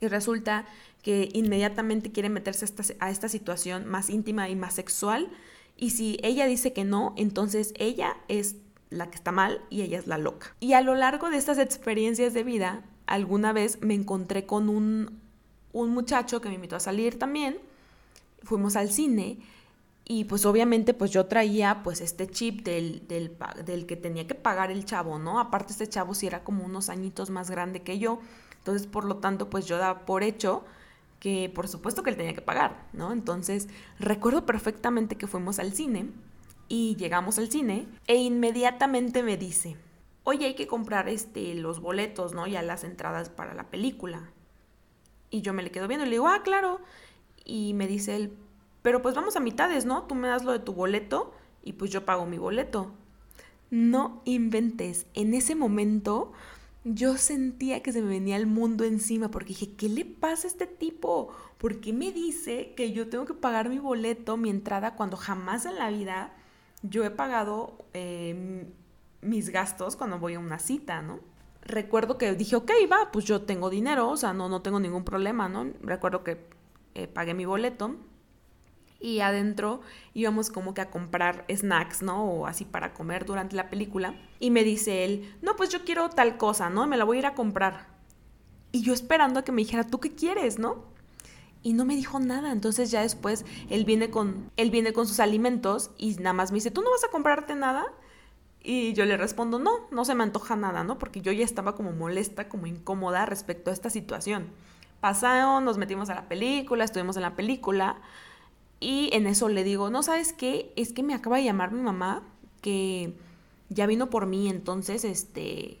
y 0.00 0.08
resulta 0.08 0.66
que 1.04 1.28
inmediatamente 1.34 2.10
quiere 2.10 2.30
meterse 2.30 2.64
a 2.98 3.10
esta, 3.10 3.28
situación 3.28 3.86
más 3.86 4.08
íntima 4.08 4.48
y 4.48 4.56
más 4.56 4.72
sexual. 4.72 5.30
Y 5.76 5.90
si 5.90 6.18
ella 6.22 6.46
dice 6.46 6.72
que 6.72 6.84
no, 6.84 7.12
entonces 7.18 7.74
ella 7.76 8.16
es 8.28 8.56
la 8.88 9.10
que 9.10 9.16
está 9.16 9.30
mal 9.30 9.60
y 9.68 9.82
ella 9.82 9.98
es 9.98 10.06
la 10.06 10.16
loca. 10.16 10.56
Y 10.60 10.72
a 10.72 10.80
lo 10.80 10.94
largo 10.94 11.28
de 11.28 11.36
estas 11.36 11.58
experiencias 11.58 12.32
de 12.32 12.42
vida, 12.42 12.84
alguna 13.04 13.52
vez 13.52 13.82
me 13.82 13.92
encontré 13.92 14.46
con 14.46 14.70
un, 14.70 15.20
un 15.74 15.90
muchacho 15.90 16.40
que 16.40 16.48
me 16.48 16.54
invitó 16.54 16.76
a 16.76 16.80
salir 16.80 17.18
también. 17.18 17.58
Fuimos 18.42 18.74
al 18.74 18.90
cine 18.90 19.40
y 20.06 20.24
pues 20.24 20.46
obviamente 20.46 20.94
pues 20.94 21.10
yo 21.10 21.26
traía 21.26 21.82
pues 21.82 22.00
este 22.00 22.28
chip 22.28 22.64
del, 22.64 23.06
del, 23.08 23.36
del, 23.66 23.84
que 23.84 23.96
tenía 23.96 24.26
que 24.26 24.34
pagar 24.34 24.70
el 24.70 24.86
chavo, 24.86 25.18
¿no? 25.18 25.38
Aparte 25.38 25.72
este 25.72 25.86
chavo 25.86 26.14
sí 26.14 26.26
era 26.26 26.44
como 26.44 26.64
unos 26.64 26.88
añitos 26.88 27.28
más 27.28 27.50
grande 27.50 27.82
que 27.82 27.98
yo. 27.98 28.20
Entonces 28.56 28.86
por 28.86 29.04
lo 29.04 29.16
tanto 29.16 29.50
pues 29.50 29.66
yo 29.66 29.76
daba 29.76 30.06
por 30.06 30.22
hecho 30.22 30.64
que 31.24 31.48
por 31.48 31.68
supuesto 31.68 32.02
que 32.02 32.10
él 32.10 32.18
tenía 32.18 32.34
que 32.34 32.42
pagar, 32.42 32.86
¿no? 32.92 33.10
Entonces 33.10 33.70
recuerdo 33.98 34.44
perfectamente 34.44 35.16
que 35.16 35.26
fuimos 35.26 35.58
al 35.58 35.72
cine 35.72 36.10
y 36.68 36.96
llegamos 36.96 37.38
al 37.38 37.50
cine 37.50 37.88
e 38.06 38.16
inmediatamente 38.16 39.22
me 39.22 39.38
dice, 39.38 39.78
oye, 40.24 40.44
hay 40.44 40.54
que 40.54 40.66
comprar 40.66 41.08
este, 41.08 41.54
los 41.54 41.80
boletos, 41.80 42.34
¿no? 42.34 42.46
Ya 42.46 42.60
las 42.60 42.84
entradas 42.84 43.30
para 43.30 43.54
la 43.54 43.70
película. 43.70 44.32
Y 45.30 45.40
yo 45.40 45.54
me 45.54 45.62
le 45.62 45.70
quedo 45.70 45.88
viendo 45.88 46.04
y 46.04 46.10
le 46.10 46.16
digo, 46.16 46.28
ah, 46.28 46.42
claro. 46.42 46.82
Y 47.42 47.72
me 47.72 47.86
dice 47.86 48.16
él, 48.16 48.36
pero 48.82 49.00
pues 49.00 49.14
vamos 49.14 49.34
a 49.34 49.40
mitades, 49.40 49.86
¿no? 49.86 50.02
Tú 50.02 50.14
me 50.14 50.28
das 50.28 50.44
lo 50.44 50.52
de 50.52 50.58
tu 50.58 50.74
boleto 50.74 51.32
y 51.62 51.72
pues 51.72 51.90
yo 51.90 52.04
pago 52.04 52.26
mi 52.26 52.36
boleto. 52.36 52.92
No 53.70 54.20
inventes. 54.26 55.06
En 55.14 55.32
ese 55.32 55.54
momento 55.54 56.32
yo 56.84 57.16
sentía 57.16 57.82
que 57.82 57.92
se 57.92 58.02
me 58.02 58.08
venía 58.08 58.36
el 58.36 58.46
mundo 58.46 58.84
encima 58.84 59.30
porque 59.30 59.48
dije, 59.48 59.74
¿qué 59.74 59.88
le 59.88 60.04
pasa 60.04 60.46
a 60.46 60.50
este 60.50 60.66
tipo? 60.66 61.32
¿Por 61.58 61.80
qué 61.80 61.92
me 61.92 62.12
dice 62.12 62.74
que 62.76 62.92
yo 62.92 63.08
tengo 63.08 63.24
que 63.24 63.34
pagar 63.34 63.70
mi 63.70 63.78
boleto, 63.78 64.36
mi 64.36 64.50
entrada, 64.50 64.94
cuando 64.94 65.16
jamás 65.16 65.64
en 65.64 65.76
la 65.76 65.90
vida 65.90 66.34
yo 66.82 67.04
he 67.04 67.10
pagado 67.10 67.78
eh, 67.94 68.66
mis 69.22 69.48
gastos 69.48 69.96
cuando 69.96 70.18
voy 70.18 70.34
a 70.34 70.38
una 70.38 70.58
cita, 70.58 71.00
¿no? 71.00 71.20
Recuerdo 71.62 72.18
que 72.18 72.34
dije, 72.34 72.56
ok, 72.56 72.70
va, 72.92 73.10
pues 73.10 73.24
yo 73.24 73.42
tengo 73.42 73.70
dinero, 73.70 74.10
o 74.10 74.16
sea, 74.18 74.34
no, 74.34 74.50
no 74.50 74.60
tengo 74.60 74.78
ningún 74.78 75.04
problema, 75.04 75.48
¿no? 75.48 75.72
Recuerdo 75.80 76.22
que 76.22 76.46
eh, 76.94 77.08
pagué 77.08 77.32
mi 77.32 77.46
boleto 77.46 77.96
y 79.04 79.20
adentro 79.20 79.82
íbamos 80.14 80.48
como 80.48 80.72
que 80.72 80.80
a 80.80 80.90
comprar 80.90 81.44
snacks, 81.54 82.00
¿no? 82.00 82.24
O 82.24 82.46
así 82.46 82.64
para 82.64 82.94
comer 82.94 83.26
durante 83.26 83.54
la 83.54 83.68
película. 83.68 84.14
Y 84.40 84.50
me 84.50 84.64
dice 84.64 85.04
él, 85.04 85.36
no, 85.42 85.56
pues 85.56 85.68
yo 85.68 85.84
quiero 85.84 86.08
tal 86.08 86.38
cosa, 86.38 86.70
¿no? 86.70 86.86
Me 86.86 86.96
la 86.96 87.04
voy 87.04 87.18
a 87.18 87.20
ir 87.20 87.26
a 87.26 87.34
comprar. 87.34 87.86
Y 88.72 88.80
yo 88.80 88.94
esperando 88.94 89.40
a 89.40 89.44
que 89.44 89.52
me 89.52 89.60
dijera, 89.60 89.84
¿tú 89.84 90.00
qué 90.00 90.14
quieres, 90.14 90.58
no? 90.58 90.94
y 91.62 91.72
no 91.72 91.86
me 91.86 91.96
dijo 91.96 92.18
nada. 92.18 92.50
Entonces 92.52 92.90
ya 92.90 93.02
después 93.02 93.44
él 93.68 93.84
viene 93.84 94.10
con, 94.10 94.50
él 94.56 94.70
viene 94.70 94.92
con 94.92 95.06
sus 95.06 95.20
alimentos 95.20 95.90
y 95.98 96.14
nada 96.16 96.32
más 96.32 96.50
me 96.50 96.56
dice, 96.56 96.70
¿tú 96.70 96.82
no 96.82 96.90
vas 96.90 97.04
a 97.04 97.10
comprarte 97.10 97.54
nada? 97.54 97.86
Y 98.62 98.94
yo 98.94 99.04
le 99.04 99.16
respondo, 99.16 99.58
no, 99.58 99.88
no 99.90 100.04
se 100.04 100.14
me 100.14 100.24
antoja 100.24 100.56
nada, 100.56 100.84
¿no? 100.84 100.98
Porque 100.98 101.20
yo 101.20 101.32
ya 101.32 101.44
estaba 101.44 101.74
como 101.74 101.92
molesta, 101.92 102.48
como 102.48 102.66
incómoda 102.66 103.24
respecto 103.26 103.70
a 103.70 103.74
esta 103.74 103.88
situación. 103.90 104.46
Pasaron, 105.00 105.64
nos 105.64 105.78
metimos 105.78 106.10
a 106.10 106.14
la 106.14 106.28
película, 106.28 106.84
estuvimos 106.84 107.16
en 107.16 107.22
la 107.22 107.36
película 107.36 108.00
y 108.84 109.08
en 109.14 109.26
eso 109.26 109.48
le 109.48 109.64
digo, 109.64 109.88
no, 109.88 110.02
¿sabes 110.02 110.34
qué? 110.34 110.72
Es 110.76 110.92
que 110.92 111.02
me 111.02 111.14
acaba 111.14 111.38
de 111.38 111.44
llamar 111.44 111.72
mi 111.72 111.80
mamá 111.80 112.22
que 112.60 113.14
ya 113.70 113.86
vino 113.86 114.10
por 114.10 114.26
mí, 114.26 114.48
entonces, 114.50 115.04
este, 115.04 115.80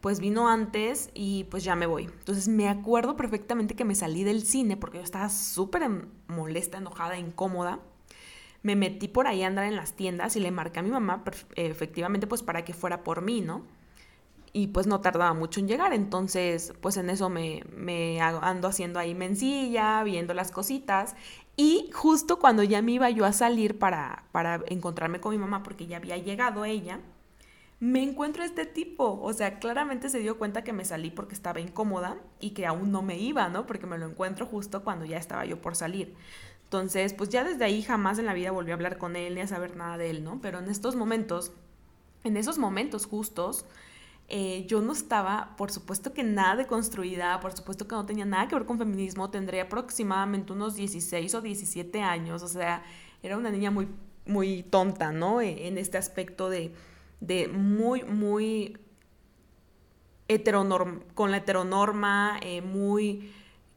pues 0.00 0.20
vino 0.20 0.48
antes 0.48 1.10
y 1.14 1.44
pues 1.50 1.64
ya 1.64 1.74
me 1.74 1.86
voy. 1.86 2.04
Entonces 2.04 2.46
me 2.46 2.68
acuerdo 2.68 3.16
perfectamente 3.16 3.74
que 3.74 3.84
me 3.84 3.96
salí 3.96 4.22
del 4.22 4.42
cine 4.42 4.76
porque 4.76 4.98
yo 4.98 5.04
estaba 5.04 5.28
súper 5.30 5.82
molesta, 6.28 6.78
enojada, 6.78 7.18
incómoda. 7.18 7.80
Me 8.62 8.76
metí 8.76 9.08
por 9.08 9.26
ahí 9.26 9.42
a 9.42 9.48
andar 9.48 9.64
en 9.64 9.74
las 9.74 9.94
tiendas 9.94 10.36
y 10.36 10.40
le 10.40 10.52
marqué 10.52 10.78
a 10.78 10.82
mi 10.82 10.90
mamá 10.90 11.24
efectivamente 11.56 12.28
pues 12.28 12.42
para 12.42 12.64
que 12.64 12.72
fuera 12.72 13.02
por 13.02 13.22
mí, 13.22 13.40
¿no? 13.40 13.62
Y 14.52 14.68
pues 14.68 14.86
no 14.86 15.00
tardaba 15.00 15.34
mucho 15.34 15.60
en 15.60 15.68
llegar, 15.68 15.92
entonces 15.92 16.72
pues 16.80 16.96
en 16.96 17.10
eso 17.10 17.28
me, 17.28 17.64
me 17.76 18.20
ando 18.20 18.68
haciendo 18.68 18.98
ahí 19.00 19.14
mencilla, 19.14 20.02
viendo 20.04 20.34
las 20.34 20.52
cositas. 20.52 21.16
Y 21.60 21.90
justo 21.92 22.38
cuando 22.38 22.62
ya 22.62 22.82
me 22.82 22.92
iba 22.92 23.10
yo 23.10 23.24
a 23.24 23.32
salir 23.32 23.80
para, 23.80 24.22
para 24.30 24.62
encontrarme 24.68 25.20
con 25.20 25.32
mi 25.32 25.38
mamá 25.38 25.64
porque 25.64 25.88
ya 25.88 25.96
había 25.96 26.16
llegado 26.16 26.64
ella, 26.64 27.00
me 27.80 28.00
encuentro 28.00 28.44
este 28.44 28.64
tipo. 28.64 29.18
O 29.20 29.32
sea, 29.32 29.58
claramente 29.58 30.08
se 30.08 30.20
dio 30.20 30.38
cuenta 30.38 30.62
que 30.62 30.72
me 30.72 30.84
salí 30.84 31.10
porque 31.10 31.34
estaba 31.34 31.58
incómoda 31.58 32.16
y 32.38 32.50
que 32.50 32.64
aún 32.64 32.92
no 32.92 33.02
me 33.02 33.18
iba, 33.18 33.48
¿no? 33.48 33.66
Porque 33.66 33.86
me 33.86 33.98
lo 33.98 34.06
encuentro 34.06 34.46
justo 34.46 34.84
cuando 34.84 35.04
ya 35.04 35.18
estaba 35.18 35.44
yo 35.46 35.60
por 35.60 35.74
salir. 35.74 36.14
Entonces, 36.62 37.12
pues 37.12 37.28
ya 37.28 37.42
desde 37.42 37.64
ahí 37.64 37.82
jamás 37.82 38.20
en 38.20 38.26
la 38.26 38.34
vida 38.34 38.52
volví 38.52 38.70
a 38.70 38.74
hablar 38.74 38.96
con 38.96 39.16
él 39.16 39.34
ni 39.34 39.40
a 39.40 39.48
saber 39.48 39.74
nada 39.74 39.98
de 39.98 40.10
él, 40.10 40.22
¿no? 40.22 40.40
Pero 40.40 40.60
en 40.60 40.68
estos 40.68 40.94
momentos, 40.94 41.50
en 42.22 42.36
esos 42.36 42.58
momentos 42.58 43.04
justos, 43.04 43.64
eh, 44.28 44.66
yo 44.66 44.80
no 44.80 44.92
estaba, 44.92 45.54
por 45.56 45.70
supuesto 45.70 46.12
que 46.12 46.22
nada 46.22 46.56
de 46.56 46.66
construida, 46.66 47.40
por 47.40 47.52
supuesto 47.52 47.88
que 47.88 47.94
no 47.94 48.06
tenía 48.06 48.24
nada 48.24 48.48
que 48.48 48.54
ver 48.54 48.66
con 48.66 48.78
feminismo, 48.78 49.30
tendría 49.30 49.64
aproximadamente 49.64 50.52
unos 50.52 50.74
16 50.76 51.34
o 51.34 51.40
17 51.40 52.02
años, 52.02 52.42
o 52.42 52.48
sea, 52.48 52.82
era 53.22 53.36
una 53.36 53.50
niña 53.50 53.70
muy, 53.70 53.88
muy 54.26 54.62
tonta, 54.62 55.12
¿no? 55.12 55.40
E, 55.40 55.66
en 55.66 55.78
este 55.78 55.98
aspecto 55.98 56.50
de 56.50 56.74
de 57.20 57.48
muy, 57.48 58.04
muy 58.04 58.78
heteronorm 60.28 61.00
con 61.14 61.30
la 61.30 61.38
heteronorma, 61.38 62.38
eh, 62.42 62.60
muy 62.60 63.32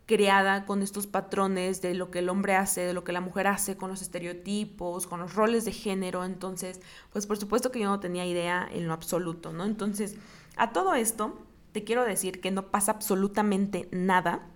creada 0.05 0.65
con 0.65 0.81
estos 0.81 1.08
patrones 1.08 1.81
de 1.81 1.93
lo 1.93 2.12
que 2.12 2.20
el 2.20 2.27
hombre 2.27 2.55
hace, 2.55 2.81
de 2.81 2.93
lo 2.93 3.03
que 3.03 3.13
la 3.13 3.22
mujer 3.22 3.48
hace, 3.48 3.77
con 3.77 3.89
los 3.89 4.01
estereotipos, 4.01 5.08
con 5.08 5.22
los 5.22 5.36
roles 5.36 5.63
de 5.63 5.72
género. 5.72 6.25
Entonces, 6.25 6.81
pues 7.12 7.25
por 7.25 7.38
supuesto 7.38 7.72
que 7.72 7.79
yo 7.79 7.88
no 7.88 8.00
tenía 8.00 8.25
idea 8.25 8.67
en 8.70 8.88
lo 8.88 8.93
absoluto, 8.93 9.53
¿no? 9.53 9.63
Entonces, 9.63 10.17
a 10.55 10.72
todo 10.72 10.93
esto, 10.93 11.39
te 11.72 11.84
quiero 11.84 12.03
decir 12.03 12.41
que 12.41 12.51
no 12.51 12.67
pasa 12.67 12.91
absolutamente 12.91 13.88
nada 13.91 14.48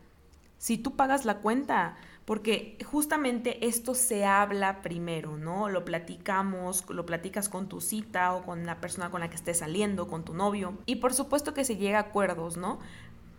si 0.57 0.77
tú 0.77 0.95
pagas 0.95 1.25
la 1.25 1.39
cuenta 1.39 1.97
porque 2.25 2.79
justamente 2.83 3.67
esto 3.67 3.93
se 3.93 4.25
habla 4.25 4.81
primero, 4.81 5.37
¿no? 5.37 5.69
Lo 5.69 5.85
platicamos, 5.85 6.83
lo 6.89 7.05
platicas 7.05 7.49
con 7.49 7.69
tu 7.69 7.81
cita 7.81 8.33
o 8.33 8.43
con 8.43 8.65
la 8.65 8.81
persona 8.81 9.11
con 9.11 9.21
la 9.21 9.29
que 9.29 9.35
estés 9.35 9.59
saliendo, 9.59 10.07
con 10.07 10.25
tu 10.25 10.33
novio, 10.33 10.73
y 10.87 10.95
por 10.95 11.13
supuesto 11.13 11.53
que 11.53 11.63
se 11.63 11.77
llega 11.77 11.99
a 11.99 12.01
acuerdos, 12.01 12.57
¿no? 12.57 12.79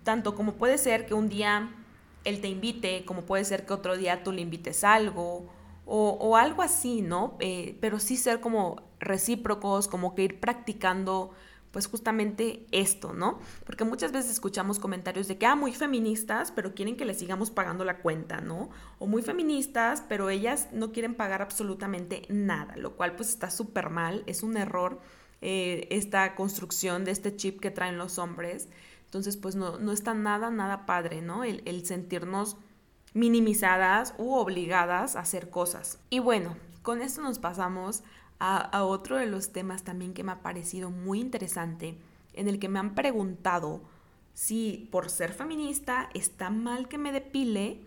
Tanto 0.04 0.36
como 0.36 0.54
puede 0.54 0.78
ser 0.78 1.04
que 1.04 1.14
un 1.14 1.28
día 1.28 1.74
él 2.22 2.40
te 2.40 2.48
invite, 2.48 3.04
como 3.04 3.22
puede 3.22 3.44
ser 3.44 3.66
que 3.66 3.72
otro 3.72 3.96
día 3.96 4.22
tú 4.22 4.30
le 4.30 4.42
invites 4.42 4.84
algo, 4.84 5.46
o, 5.88 6.36
algo 6.36 6.62
así, 6.62 7.00
¿no? 7.00 7.36
Eh, 7.38 7.76
pero 7.80 8.00
sí 8.00 8.16
ser 8.16 8.40
como 8.40 8.82
recíprocos, 8.98 9.86
como 9.86 10.16
que 10.16 10.24
ir 10.24 10.40
practicando 10.40 11.30
pues 11.76 11.88
justamente 11.88 12.64
esto, 12.72 13.12
¿no? 13.12 13.38
Porque 13.66 13.84
muchas 13.84 14.10
veces 14.10 14.30
escuchamos 14.30 14.78
comentarios 14.78 15.28
de 15.28 15.36
que, 15.36 15.44
ah, 15.44 15.56
muy 15.56 15.74
feministas, 15.74 16.50
pero 16.50 16.74
quieren 16.74 16.96
que 16.96 17.04
les 17.04 17.18
sigamos 17.18 17.50
pagando 17.50 17.84
la 17.84 17.98
cuenta, 17.98 18.40
¿no? 18.40 18.70
O 18.98 19.06
muy 19.06 19.20
feministas, 19.20 20.02
pero 20.08 20.30
ellas 20.30 20.68
no 20.72 20.90
quieren 20.90 21.14
pagar 21.14 21.42
absolutamente 21.42 22.22
nada, 22.30 22.78
lo 22.78 22.96
cual 22.96 23.14
pues 23.14 23.28
está 23.28 23.50
súper 23.50 23.90
mal, 23.90 24.22
es 24.24 24.42
un 24.42 24.56
error 24.56 25.02
eh, 25.42 25.86
esta 25.90 26.34
construcción 26.34 27.04
de 27.04 27.10
este 27.10 27.36
chip 27.36 27.60
que 27.60 27.70
traen 27.70 27.98
los 27.98 28.18
hombres. 28.18 28.70
Entonces, 29.04 29.36
pues 29.36 29.54
no, 29.54 29.78
no 29.78 29.92
está 29.92 30.14
nada, 30.14 30.48
nada 30.48 30.86
padre, 30.86 31.20
¿no? 31.20 31.44
El, 31.44 31.60
el 31.66 31.84
sentirnos 31.84 32.56
minimizadas 33.12 34.14
u 34.16 34.32
obligadas 34.32 35.14
a 35.14 35.20
hacer 35.20 35.50
cosas. 35.50 35.98
Y 36.08 36.20
bueno, 36.20 36.56
con 36.80 37.02
esto 37.02 37.20
nos 37.20 37.38
pasamos 37.38 38.02
a, 38.38 38.84
otro 38.84 39.16
de 39.16 39.26
los 39.26 39.52
temas 39.52 39.82
también 39.82 40.12
que 40.12 40.22
me 40.22 40.32
ha 40.32 40.42
parecido 40.42 40.90
muy 40.90 41.20
interesante, 41.20 41.96
en 42.34 42.48
el 42.48 42.58
que 42.58 42.68
me 42.68 42.78
han 42.78 42.94
preguntado 42.94 43.82
si 44.34 44.88
por 44.90 45.08
ser 45.08 45.32
feminista 45.32 46.10
está 46.12 46.50
mal 46.50 46.88
que 46.88 46.98
me 46.98 47.12
depile 47.12 47.80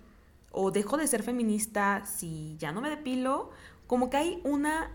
o 0.51 0.71
dejo 0.71 0.97
de 0.97 1.07
ser 1.07 1.21
feminista 1.21 2.03
si 2.05 2.55
ya 2.57 2.71
no 2.71 2.81
me 2.81 2.89
depilo, 2.89 3.51
como 3.85 4.09
que 4.09 4.17
hay 4.17 4.41
una 4.43 4.91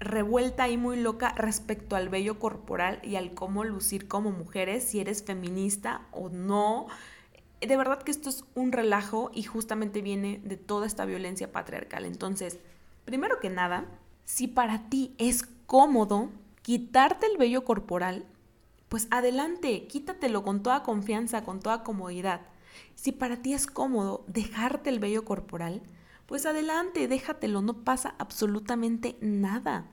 revuelta 0.00 0.64
ahí 0.64 0.76
muy 0.76 0.98
loca 0.98 1.32
respecto 1.36 1.94
al 1.94 2.08
vello 2.08 2.38
corporal 2.38 3.00
y 3.04 3.16
al 3.16 3.34
cómo 3.34 3.64
lucir 3.64 4.08
como 4.08 4.32
mujeres, 4.32 4.82
si 4.82 4.98
eres 4.98 5.22
feminista 5.22 6.02
o 6.10 6.30
no. 6.30 6.86
De 7.60 7.76
verdad 7.76 8.02
que 8.02 8.10
esto 8.10 8.30
es 8.30 8.44
un 8.54 8.72
relajo 8.72 9.30
y 9.34 9.42
justamente 9.42 10.00
viene 10.00 10.40
de 10.42 10.56
toda 10.56 10.86
esta 10.86 11.04
violencia 11.04 11.52
patriarcal. 11.52 12.06
Entonces, 12.06 12.58
primero 13.04 13.38
que 13.40 13.50
nada, 13.50 13.84
si 14.30 14.46
para 14.46 14.88
ti 14.88 15.12
es 15.18 15.42
cómodo 15.66 16.30
quitarte 16.62 17.26
el 17.26 17.36
vello 17.36 17.64
corporal, 17.64 18.24
pues 18.88 19.08
adelante, 19.10 19.88
quítatelo 19.88 20.44
con 20.44 20.62
toda 20.62 20.84
confianza, 20.84 21.42
con 21.42 21.58
toda 21.58 21.82
comodidad. 21.82 22.42
Si 22.94 23.10
para 23.10 23.42
ti 23.42 23.54
es 23.54 23.66
cómodo 23.66 24.24
dejarte 24.28 24.88
el 24.88 25.00
vello 25.00 25.24
corporal, 25.24 25.82
pues 26.26 26.46
adelante, 26.46 27.08
déjatelo, 27.08 27.60
no 27.60 27.82
pasa 27.82 28.14
absolutamente 28.18 29.16
nada. 29.20 29.86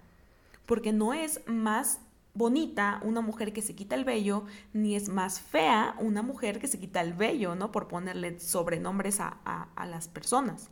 Porque 0.67 0.93
no 0.93 1.15
es 1.15 1.41
más 1.47 1.99
bonita 2.35 3.01
una 3.03 3.21
mujer 3.21 3.53
que 3.53 3.63
se 3.63 3.73
quita 3.73 3.95
el 3.95 4.05
vello, 4.05 4.45
ni 4.71 4.95
es 4.95 5.09
más 5.09 5.41
fea 5.41 5.95
una 5.99 6.21
mujer 6.21 6.59
que 6.59 6.67
se 6.67 6.79
quita 6.79 7.01
el 7.01 7.13
vello, 7.13 7.55
¿no? 7.55 7.71
Por 7.71 7.87
ponerle 7.87 8.39
sobrenombres 8.39 9.19
a, 9.19 9.39
a 9.75 9.85
las 9.87 10.07
personas. 10.07 10.69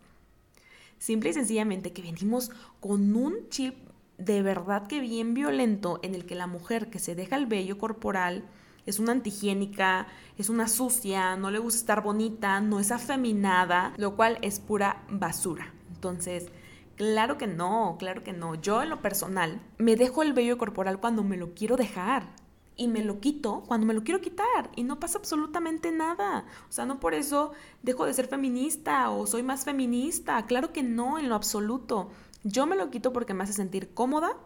Simple 1.05 1.29
y 1.29 1.33
sencillamente 1.33 1.93
que 1.93 2.01
venimos 2.01 2.49
con 2.79 3.15
un 3.15 3.47
chip 3.49 3.75
de 4.17 4.41
verdad 4.41 4.87
que 4.87 4.99
bien 4.99 5.35
violento 5.35 5.99
en 6.01 6.15
el 6.15 6.25
que 6.25 6.33
la 6.33 6.47
mujer 6.47 6.89
que 6.89 6.97
se 6.97 7.13
deja 7.13 7.35
el 7.35 7.45
vello 7.45 7.77
corporal 7.77 8.43
es 8.87 8.97
una 8.97 9.11
antihigiénica, 9.11 10.07
es 10.39 10.49
una 10.49 10.67
sucia, 10.67 11.35
no 11.35 11.51
le 11.51 11.59
gusta 11.59 11.77
estar 11.77 12.01
bonita, 12.01 12.59
no 12.59 12.79
es 12.79 12.91
afeminada, 12.91 13.93
lo 13.97 14.15
cual 14.15 14.39
es 14.41 14.59
pura 14.59 15.03
basura. 15.07 15.75
Entonces, 15.93 16.47
claro 16.95 17.37
que 17.37 17.45
no, 17.45 17.97
claro 17.99 18.23
que 18.23 18.33
no. 18.33 18.55
Yo 18.55 18.81
en 18.81 18.89
lo 18.89 19.03
personal 19.03 19.61
me 19.77 19.95
dejo 19.97 20.23
el 20.23 20.33
vello 20.33 20.57
corporal 20.57 20.99
cuando 20.99 21.23
me 21.23 21.37
lo 21.37 21.53
quiero 21.53 21.77
dejar 21.77 22.29
y 22.77 22.87
me 22.87 23.03
lo 23.03 23.19
quito 23.19 23.63
cuando 23.67 23.87
me 23.87 23.93
lo 23.93 24.03
quiero 24.03 24.21
quitar 24.21 24.69
y 24.75 24.83
no 24.83 24.99
pasa 24.99 25.17
absolutamente 25.17 25.91
nada. 25.91 26.45
O 26.69 26.71
sea, 26.71 26.85
no 26.85 26.99
por 26.99 27.13
eso 27.13 27.51
dejo 27.83 28.05
de 28.05 28.13
ser 28.13 28.27
feminista 28.27 29.09
o 29.09 29.27
soy 29.27 29.43
más 29.43 29.63
feminista. 29.63 30.45
Claro 30.45 30.73
que 30.73 30.83
no, 30.83 31.17
en 31.17 31.29
lo 31.29 31.35
absoluto. 31.35 32.09
Yo 32.43 32.65
me 32.65 32.75
lo 32.75 32.91
quito 32.91 33.13
porque 33.13 33.33
me 33.33 33.43
hace 33.43 33.53
sentir 33.53 33.93
cómoda, 33.93 34.37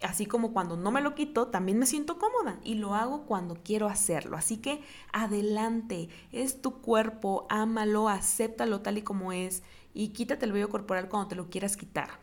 así 0.00 0.26
como 0.26 0.52
cuando 0.52 0.76
no 0.76 0.90
me 0.90 1.02
lo 1.02 1.14
quito, 1.14 1.48
también 1.48 1.78
me 1.78 1.86
siento 1.86 2.18
cómoda 2.18 2.58
y 2.62 2.76
lo 2.76 2.94
hago 2.94 3.26
cuando 3.26 3.56
quiero 3.62 3.88
hacerlo. 3.88 4.36
Así 4.36 4.58
que 4.58 4.82
adelante, 5.12 6.08
es 6.32 6.62
tu 6.62 6.80
cuerpo, 6.80 7.46
ámalo, 7.50 8.08
acéptalo 8.08 8.80
tal 8.80 8.98
y 8.98 9.02
como 9.02 9.32
es 9.32 9.62
y 9.92 10.08
quítate 10.08 10.46
el 10.46 10.52
vello 10.52 10.68
corporal 10.68 11.08
cuando 11.08 11.28
te 11.28 11.36
lo 11.36 11.50
quieras 11.50 11.76
quitar. 11.76 12.20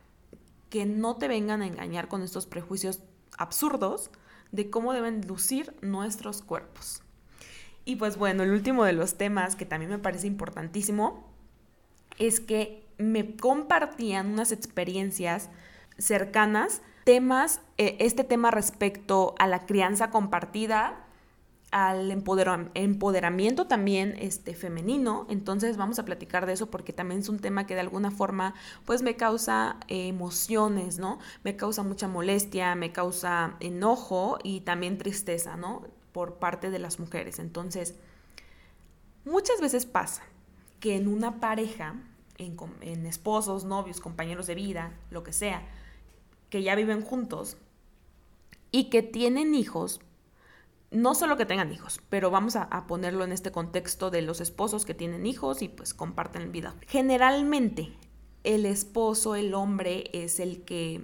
Que 0.69 0.85
no 0.85 1.17
te 1.17 1.27
vengan 1.27 1.61
a 1.61 1.67
engañar 1.67 2.07
con 2.07 2.23
estos 2.23 2.47
prejuicios 2.47 3.01
absurdos 3.37 4.09
de 4.53 4.69
cómo 4.69 4.93
deben 4.93 5.27
lucir 5.27 5.75
nuestros 5.81 6.41
cuerpos. 6.41 7.01
Y 7.83 7.97
pues 7.97 8.15
bueno, 8.15 8.43
el 8.43 8.51
último 8.51 8.85
de 8.85 8.93
los 8.93 9.17
temas 9.17 9.57
que 9.57 9.65
también 9.65 9.91
me 9.91 9.99
parece 9.99 10.27
importantísimo 10.27 11.27
es 12.17 12.39
que 12.39 12.87
me 12.97 13.35
compartían 13.35 14.27
unas 14.27 14.51
experiencias 14.51 15.49
cercanas, 15.97 16.81
temas, 17.03 17.61
eh, 17.77 17.97
este 17.99 18.23
tema 18.23 18.51
respecto 18.51 19.35
a 19.39 19.47
la 19.47 19.65
crianza 19.65 20.11
compartida, 20.11 21.02
al 21.73 22.11
empoderamiento 22.11 23.65
también 23.65 24.15
este, 24.19 24.53
femenino. 24.53 25.25
Entonces 25.27 25.75
vamos 25.75 25.97
a 25.97 26.05
platicar 26.05 26.45
de 26.45 26.53
eso 26.53 26.69
porque 26.69 26.93
también 26.93 27.21
es 27.21 27.29
un 27.29 27.39
tema 27.39 27.65
que 27.65 27.73
de 27.73 27.79
alguna 27.79 28.11
forma 28.11 28.53
pues 28.85 29.01
me 29.01 29.15
causa 29.15 29.77
eh, 29.87 30.07
emociones, 30.07 30.99
¿no? 30.99 31.17
Me 31.43 31.55
causa 31.55 31.81
mucha 31.81 32.07
molestia, 32.07 32.75
me 32.75 32.91
causa 32.91 33.55
enojo 33.59 34.37
y 34.43 34.61
también 34.61 34.99
tristeza, 34.99 35.57
¿no? 35.57 35.81
Por 36.11 36.35
parte 36.35 36.69
de 36.69 36.77
las 36.77 36.99
mujeres. 36.99 37.39
Entonces, 37.39 37.95
muchas 39.25 39.59
veces 39.59 39.87
pasa 39.87 40.21
que 40.79 40.95
en 40.95 41.07
una 41.07 41.39
pareja, 41.39 41.95
en, 42.37 42.55
en 42.81 43.07
esposos, 43.07 43.65
novios, 43.65 43.99
compañeros 43.99 44.45
de 44.45 44.53
vida, 44.53 44.93
lo 45.09 45.23
que 45.23 45.33
sea, 45.33 45.67
que 46.51 46.61
ya 46.61 46.75
viven 46.75 47.01
juntos 47.01 47.57
y 48.69 48.91
que 48.91 49.01
tienen 49.01 49.55
hijos, 49.55 50.01
no 50.93 51.15
solo 51.15 51.37
que 51.37 51.45
tengan 51.45 51.71
hijos, 51.73 51.99
pero 52.09 52.31
vamos 52.31 52.55
a, 52.55 52.69
ponerlo 52.87 53.23
en 53.23 53.31
este 53.31 53.51
contexto 53.51 54.11
de 54.11 54.21
los 54.21 54.41
esposos 54.41 54.85
que 54.85 54.93
tienen 54.93 55.25
hijos 55.25 55.61
y 55.61 55.67
pues 55.67 55.93
comparten 55.93 56.51
vida. 56.51 56.75
Generalmente 56.87 57.91
el 58.43 58.65
esposo, 58.65 59.35
el 59.35 59.53
hombre, 59.53 60.09
es 60.13 60.39
el 60.39 60.63
que 60.63 61.01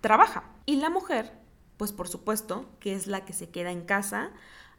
trabaja 0.00 0.44
y 0.64 0.76
la 0.76 0.90
mujer, 0.90 1.32
pues 1.76 1.92
por 1.92 2.08
supuesto, 2.08 2.66
que 2.80 2.94
es 2.94 3.06
la 3.06 3.24
que 3.24 3.32
se 3.32 3.50
queda 3.50 3.70
en 3.70 3.82
casa 3.82 4.30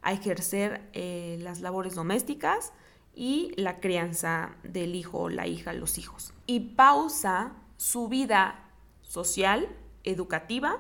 a 0.02 0.14
ejercer 0.14 0.90
eh, 0.94 1.38
las 1.42 1.60
labores 1.60 1.96
domésticas 1.96 2.72
y 3.14 3.52
la 3.58 3.80
crianza 3.80 4.56
del 4.64 4.96
hijo, 4.96 5.30
la 5.30 5.48
hija, 5.48 5.74
los 5.74 5.98
hijos. 5.98 6.34
Y 6.46 6.76
pausa 6.76 7.54
su 7.78 8.08
vida 8.08 8.64
social, 9.02 9.68
educativa 10.04 10.80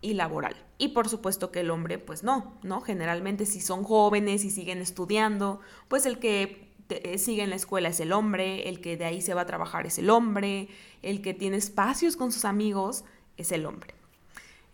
y 0.00 0.14
laboral. 0.14 0.56
Y 0.78 0.88
por 0.88 1.08
supuesto 1.08 1.50
que 1.50 1.60
el 1.60 1.70
hombre, 1.70 1.98
pues 1.98 2.22
no, 2.22 2.58
¿no? 2.62 2.80
Generalmente 2.80 3.46
si 3.46 3.60
son 3.60 3.84
jóvenes 3.84 4.44
y 4.44 4.50
siguen 4.50 4.78
estudiando, 4.78 5.60
pues 5.88 6.06
el 6.06 6.18
que 6.18 6.70
eh, 6.88 7.18
sigue 7.18 7.42
en 7.42 7.50
la 7.50 7.56
escuela 7.56 7.88
es 7.88 8.00
el 8.00 8.12
hombre, 8.12 8.68
el 8.68 8.80
que 8.80 8.96
de 8.96 9.04
ahí 9.04 9.20
se 9.20 9.34
va 9.34 9.42
a 9.42 9.46
trabajar 9.46 9.86
es 9.86 9.98
el 9.98 10.10
hombre, 10.10 10.68
el 11.02 11.22
que 11.22 11.34
tiene 11.34 11.56
espacios 11.56 12.16
con 12.16 12.32
sus 12.32 12.44
amigos 12.44 13.04
es 13.36 13.52
el 13.52 13.66
hombre. 13.66 13.94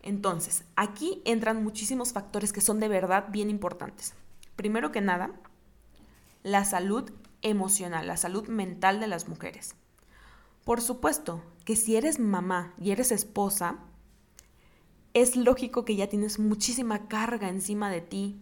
Entonces, 0.03 0.65
aquí 0.77 1.21
entran 1.25 1.65
muchísimos 1.65 2.13
factores 2.13 2.53
que 2.53 2.61
son 2.61 2.79
de 2.79 2.89
verdad 2.89 3.27
bien 3.31 3.51
importantes. 3.51 4.15
Primero 4.55 4.93
que 4.93 5.01
nada, 5.01 5.33
la 6.45 6.65
salud 6.65 7.11
emocional, 7.43 8.07
la 8.07 8.17
salud 8.17 8.47
mental 8.47 9.01
de 9.01 9.09
las 9.09 9.29
mujeres. 9.29 9.75
Por 10.65 10.81
supuesto 10.81 11.43
que 11.65 11.77
si 11.77 11.97
eres 11.97 12.21
mamá 12.21 12.73
y 12.81 12.93
eres 12.93 13.11
esposa, 13.11 13.79
es 15.17 15.35
lógico 15.35 15.87
que 15.87 15.97
ya 15.97 16.11
tienes 16.11 16.39
muchísima 16.39 17.09
carga 17.09 17.49
encima 17.49 17.89
de 17.89 18.03
ti 18.03 18.39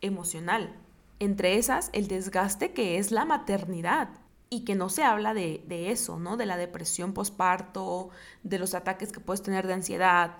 emocional. 0.00 0.74
Entre 1.18 1.58
esas, 1.58 1.90
el 1.92 2.08
desgaste 2.08 2.72
que 2.72 2.96
es 2.96 3.10
la 3.10 3.26
maternidad 3.26 4.08
y 4.48 4.64
que 4.64 4.76
no 4.76 4.88
se 4.88 5.02
habla 5.02 5.34
de, 5.34 5.62
eso, 5.68 6.18
¿no? 6.18 6.38
De 6.38 6.46
la 6.46 6.56
depresión 6.56 7.12
postparto, 7.12 8.08
de 8.42 8.58
los 8.58 8.74
ataques 8.74 9.12
que 9.12 9.20
puedes 9.20 9.42
tener 9.42 9.66
de 9.66 9.74
ansiedad 9.74 10.38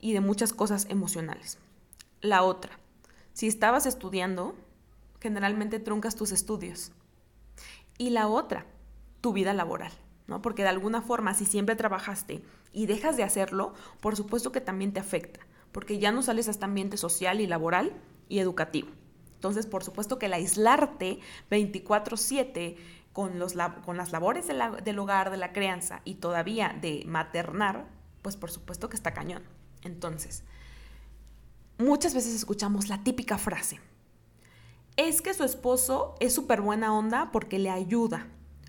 y 0.00 0.14
de 0.14 0.22
muchas 0.22 0.54
cosas 0.54 0.86
emocionales. 0.88 1.58
La 2.22 2.42
otra, 2.42 2.78
si 3.34 3.48
estabas 3.48 3.84
estudiando, 3.84 4.56
generalmente 5.20 5.78
truncas 5.78 6.16
tus 6.16 6.32
estudios. 6.32 6.90
Y 7.98 8.10
la 8.10 8.28
otra, 8.28 8.64
tu 9.20 9.34
vida 9.34 9.52
laboral. 9.52 9.92
¿No? 10.28 10.42
Porque 10.42 10.62
de 10.62 10.68
alguna 10.68 11.02
forma, 11.02 11.34
si 11.34 11.44
siempre 11.44 11.74
trabajaste 11.74 12.44
y 12.72 12.86
dejas 12.86 13.16
de 13.16 13.24
hacerlo, 13.24 13.72
por 14.00 14.14
supuesto 14.14 14.52
que 14.52 14.60
también 14.60 14.92
te 14.92 15.00
afecta, 15.00 15.40
porque 15.72 15.98
ya 15.98 16.12
no 16.12 16.22
sales 16.22 16.46
a 16.46 16.52
este 16.52 16.66
ambiente 16.66 16.96
social 16.96 17.40
y 17.40 17.46
laboral 17.46 17.94
y 18.28 18.38
educativo. 18.38 18.90
Entonces, 19.34 19.66
por 19.66 19.82
supuesto 19.82 20.18
que 20.18 20.26
el 20.26 20.34
aislarte 20.34 21.18
24/7 21.50 22.76
con, 23.12 23.32
con 23.84 23.96
las 23.96 24.12
labores 24.12 24.46
del 24.46 24.98
hogar, 24.98 25.30
de 25.30 25.38
la 25.38 25.52
crianza 25.52 26.02
y 26.04 26.16
todavía 26.16 26.76
de 26.80 27.04
maternar, 27.06 27.88
pues 28.22 28.36
por 28.36 28.50
supuesto 28.50 28.88
que 28.88 28.96
está 28.96 29.14
cañón. 29.14 29.42
Entonces, 29.82 30.44
muchas 31.78 32.14
veces 32.14 32.34
escuchamos 32.34 32.88
la 32.88 33.02
típica 33.02 33.38
frase, 33.38 33.80
es 34.96 35.22
que 35.22 35.32
su 35.32 35.44
esposo 35.44 36.16
es 36.20 36.34
súper 36.34 36.60
buena 36.60 36.92
onda 36.92 37.30
porque 37.32 37.58
le 37.58 37.70
ayuda, 37.70 38.26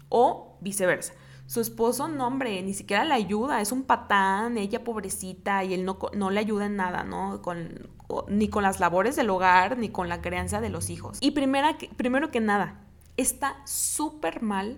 o 0.10 0.58
viceversa 0.62 1.14
su 1.50 1.62
esposo, 1.62 2.08
no, 2.08 2.28
hombre, 2.28 2.62
ni 2.62 2.76
siquiera 2.76 3.04
le 3.06 3.16
ayuda, 3.16 3.60
es 3.60 3.72
un 3.72 3.82
patán, 3.82 4.56
ella 4.60 4.84
pobrecita, 4.84 5.64
y 5.64 5.74
él 5.74 5.84
no, 5.84 5.98
no 6.14 6.30
le 6.30 6.40
ayuda 6.40 6.68
en 6.68 6.76
nada, 6.76 7.04
¿no? 7.04 7.42
Con, 7.42 7.90
ni 8.28 8.50
con 8.50 8.62
las 8.62 8.80
labores 8.80 9.16
del 9.16 9.32
hogar, 9.32 9.76
ni 9.80 9.90
con 9.90 10.10
la 10.10 10.22
crianza 10.22 10.62
de 10.62 10.70
los 10.70 10.92
hijos. 10.92 11.18
Y 11.22 11.32
primera, 11.32 11.76
primero 11.98 12.30
que 12.30 12.40
nada, 12.40 12.82
está 13.18 13.66
súper 13.66 14.44
mal 14.44 14.78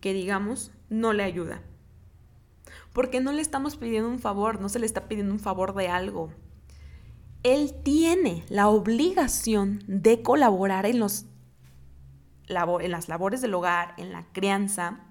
que 0.00 0.12
digamos 0.12 0.70
no 0.90 1.12
le 1.12 1.24
ayuda. 1.24 1.60
Porque 2.92 3.20
no 3.20 3.32
le 3.32 3.42
estamos 3.42 3.76
pidiendo 3.76 4.08
un 4.08 4.20
favor, 4.20 4.60
no 4.60 4.68
se 4.68 4.78
le 4.78 4.86
está 4.86 5.08
pidiendo 5.08 5.34
un 5.34 5.40
favor 5.40 5.74
de 5.74 5.88
algo. 5.88 6.30
Él 7.42 7.74
tiene 7.82 8.44
la 8.48 8.68
obligación 8.68 9.82
de 9.88 10.22
colaborar 10.22 10.86
en, 10.86 11.00
los, 11.00 11.26
en 12.46 12.90
las 12.92 13.08
labores 13.08 13.40
del 13.40 13.54
hogar, 13.54 13.94
en 13.96 14.12
la 14.12 14.26
crianza, 14.30 15.09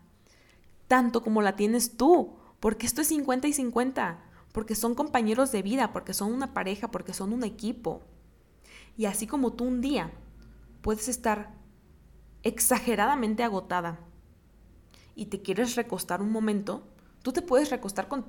tanto 0.89 1.21
como 1.21 1.41
la 1.41 1.56
tienes 1.56 1.95
tú, 1.95 2.36
porque 2.60 2.88
esto 2.88 3.02
es 3.02 3.08
50 3.08 3.47
y 3.47 3.54
50, 3.54 4.19
porque 4.52 4.75
son 4.75 4.95
compañeros 4.95 5.54
de 5.54 5.62
vida, 5.62 5.93
porque 5.93 6.13
son 6.13 6.34
una 6.34 6.54
pareja, 6.54 6.91
porque 6.91 7.13
son 7.13 7.32
un 7.32 7.45
equipo. 7.45 8.02
Y 8.97 9.06
así 9.06 9.28
como 9.28 9.54
tú 9.54 9.65
un 9.65 9.80
día 9.80 10.12
puedes 10.82 11.08
estar 11.08 11.54
exageradamente 12.43 13.43
agotada 13.43 13.99
y 15.15 15.28
te 15.28 15.41
quieres 15.41 15.75
recostar 15.75 16.21
un 16.21 16.32
momento, 16.32 16.84
tú 17.21 17.32
te 17.32 17.43
puedes 17.43 17.69
recostar 17.69 18.08
con 18.08 18.25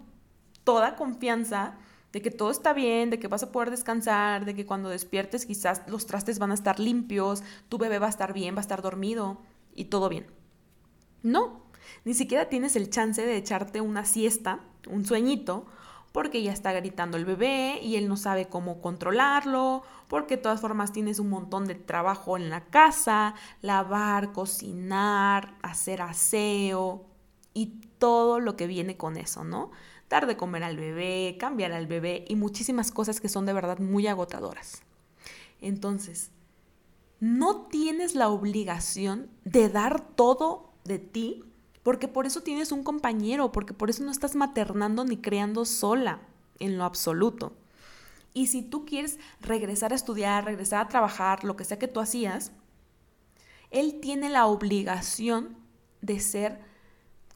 toda 0.62 0.96
confianza 0.96 1.78
de 2.12 2.20
que 2.20 2.30
todo 2.30 2.50
está 2.50 2.74
bien, 2.74 3.08
de 3.08 3.18
que 3.18 3.28
vas 3.28 3.42
a 3.42 3.52
poder 3.52 3.70
descansar, 3.70 4.44
de 4.44 4.54
que 4.54 4.66
cuando 4.66 4.90
despiertes 4.90 5.46
quizás 5.46 5.82
los 5.88 6.04
trastes 6.04 6.38
van 6.38 6.50
a 6.50 6.54
estar 6.54 6.78
limpios, 6.78 7.42
tu 7.70 7.78
bebé 7.78 7.98
va 7.98 8.08
a 8.08 8.10
estar 8.10 8.34
bien, 8.34 8.54
va 8.54 8.58
a 8.58 8.60
estar 8.60 8.82
dormido 8.82 9.40
y 9.74 9.86
todo 9.86 10.10
bien. 10.10 10.26
No, 11.22 11.69
ni 12.04 12.14
siquiera 12.14 12.48
tienes 12.48 12.76
el 12.76 12.90
chance 12.90 13.24
de 13.24 13.36
echarte 13.36 13.80
una 13.80 14.04
siesta, 14.04 14.60
un 14.88 15.04
sueñito, 15.04 15.66
porque 16.12 16.42
ya 16.42 16.52
está 16.52 16.72
gritando 16.72 17.16
el 17.16 17.24
bebé 17.24 17.78
y 17.82 17.96
él 17.96 18.08
no 18.08 18.16
sabe 18.16 18.48
cómo 18.48 18.80
controlarlo, 18.80 19.82
porque 20.08 20.36
de 20.36 20.42
todas 20.42 20.60
formas 20.60 20.92
tienes 20.92 21.18
un 21.18 21.30
montón 21.30 21.66
de 21.66 21.76
trabajo 21.76 22.36
en 22.36 22.50
la 22.50 22.64
casa, 22.64 23.34
lavar, 23.62 24.32
cocinar, 24.32 25.54
hacer 25.62 26.02
aseo 26.02 27.06
y 27.54 27.80
todo 27.98 28.40
lo 28.40 28.56
que 28.56 28.66
viene 28.66 28.96
con 28.96 29.16
eso, 29.16 29.44
¿no? 29.44 29.70
Dar 30.08 30.26
de 30.26 30.36
comer 30.36 30.64
al 30.64 30.76
bebé, 30.76 31.36
cambiar 31.38 31.72
al 31.72 31.86
bebé 31.86 32.24
y 32.28 32.34
muchísimas 32.34 32.90
cosas 32.90 33.20
que 33.20 33.28
son 33.28 33.46
de 33.46 33.52
verdad 33.52 33.78
muy 33.78 34.08
agotadoras. 34.08 34.82
Entonces, 35.60 36.30
no 37.20 37.66
tienes 37.66 38.14
la 38.16 38.30
obligación 38.30 39.30
de 39.44 39.68
dar 39.68 40.00
todo 40.00 40.72
de 40.84 40.98
ti 40.98 41.44
porque 41.82 42.08
por 42.08 42.26
eso 42.26 42.42
tienes 42.42 42.72
un 42.72 42.82
compañero, 42.82 43.52
porque 43.52 43.74
por 43.74 43.90
eso 43.90 44.04
no 44.04 44.10
estás 44.10 44.36
maternando 44.36 45.04
ni 45.04 45.16
creando 45.16 45.64
sola 45.64 46.20
en 46.58 46.78
lo 46.78 46.84
absoluto. 46.84 47.52
Y 48.32 48.46
si 48.46 48.62
tú 48.62 48.84
quieres 48.84 49.18
regresar 49.40 49.92
a 49.92 49.96
estudiar, 49.96 50.44
regresar 50.44 50.86
a 50.86 50.88
trabajar, 50.88 51.44
lo 51.44 51.56
que 51.56 51.64
sea 51.64 51.78
que 51.78 51.88
tú 51.88 52.00
hacías, 52.00 52.52
él 53.70 53.98
tiene 54.00 54.28
la 54.28 54.46
obligación 54.46 55.56
de 56.00 56.20
ser 56.20 56.60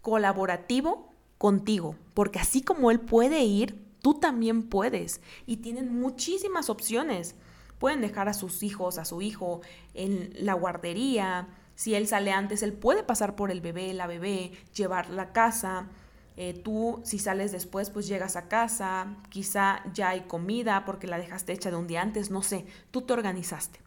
colaborativo 0.02 1.10
contigo, 1.38 1.96
porque 2.12 2.38
así 2.38 2.62
como 2.62 2.90
él 2.90 3.00
puede 3.00 3.42
ir, 3.44 3.84
tú 4.02 4.14
también 4.14 4.62
puedes. 4.64 5.20
Y 5.46 5.58
tienen 5.58 5.98
muchísimas 5.98 6.68
opciones. 6.70 7.34
Pueden 7.78 8.00
dejar 8.00 8.28
a 8.28 8.34
sus 8.34 8.62
hijos, 8.62 8.98
a 8.98 9.04
su 9.04 9.20
hijo 9.22 9.62
en 9.94 10.30
la 10.38 10.54
guardería, 10.54 11.48
si 11.74 11.94
él 11.94 12.06
sale 12.06 12.32
antes, 12.32 12.62
él 12.62 12.72
puede 12.72 13.02
pasar 13.02 13.36
por 13.36 13.50
el 13.50 13.60
bebé, 13.60 13.92
la 13.94 14.06
bebé, 14.06 14.52
llevar 14.74 15.10
la 15.10 15.32
casa. 15.32 15.88
Eh, 16.36 16.52
tú, 16.52 17.00
si 17.04 17.18
sales 17.18 17.52
después, 17.52 17.90
pues 17.90 18.06
llegas 18.06 18.36
a 18.36 18.48
casa, 18.48 19.16
quizá 19.28 19.82
ya 19.92 20.10
hay 20.10 20.22
comida 20.22 20.84
porque 20.84 21.06
la 21.06 21.18
dejaste 21.18 21.52
hecha 21.52 21.70
de 21.70 21.76
un 21.76 21.86
día 21.86 22.02
antes, 22.02 22.30
no 22.30 22.42
sé, 22.42 22.66
tú 22.90 23.02
te 23.02 23.12
organizaste. 23.12 23.80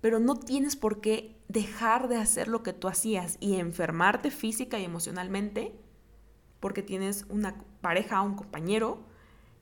Pero 0.00 0.18
no 0.18 0.36
tienes 0.36 0.76
por 0.76 1.00
qué 1.00 1.36
dejar 1.48 2.08
de 2.08 2.16
hacer 2.16 2.48
lo 2.48 2.62
que 2.62 2.72
tú 2.72 2.88
hacías 2.88 3.36
y 3.40 3.56
enfermarte 3.56 4.30
física 4.30 4.78
y 4.78 4.84
emocionalmente 4.84 5.72
porque 6.60 6.82
tienes 6.82 7.26
una 7.28 7.56
pareja, 7.80 8.22
un 8.22 8.34
compañero 8.34 9.00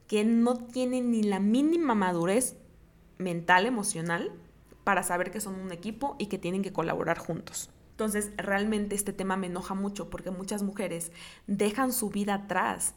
que 0.07 0.25
no 0.25 0.57
tiene 0.57 1.01
ni 1.01 1.23
la 1.23 1.41
mínima 1.41 1.95
madurez 1.95 2.57
mental, 3.17 3.65
emocional 3.65 4.33
para 4.85 5.03
saber 5.03 5.31
que 5.31 5.41
son 5.41 5.55
un 5.55 5.73
equipo 5.73 6.17
y 6.19 6.27
que 6.27 6.39
tienen 6.39 6.63
que 6.63 6.73
colaborar 6.73 7.19
juntos. 7.19 7.71
Entonces, 7.93 8.33
realmente 8.37 8.95
este 8.95 9.13
tema 9.13 9.37
me 9.37 9.49
enoja 9.49 9.75
mucho 9.75 10.09
porque 10.09 10.31
muchas 10.31 10.63
mujeres 10.63 11.13
dejan 11.47 11.93
su 11.93 12.09
vida 12.09 12.35
atrás 12.35 12.95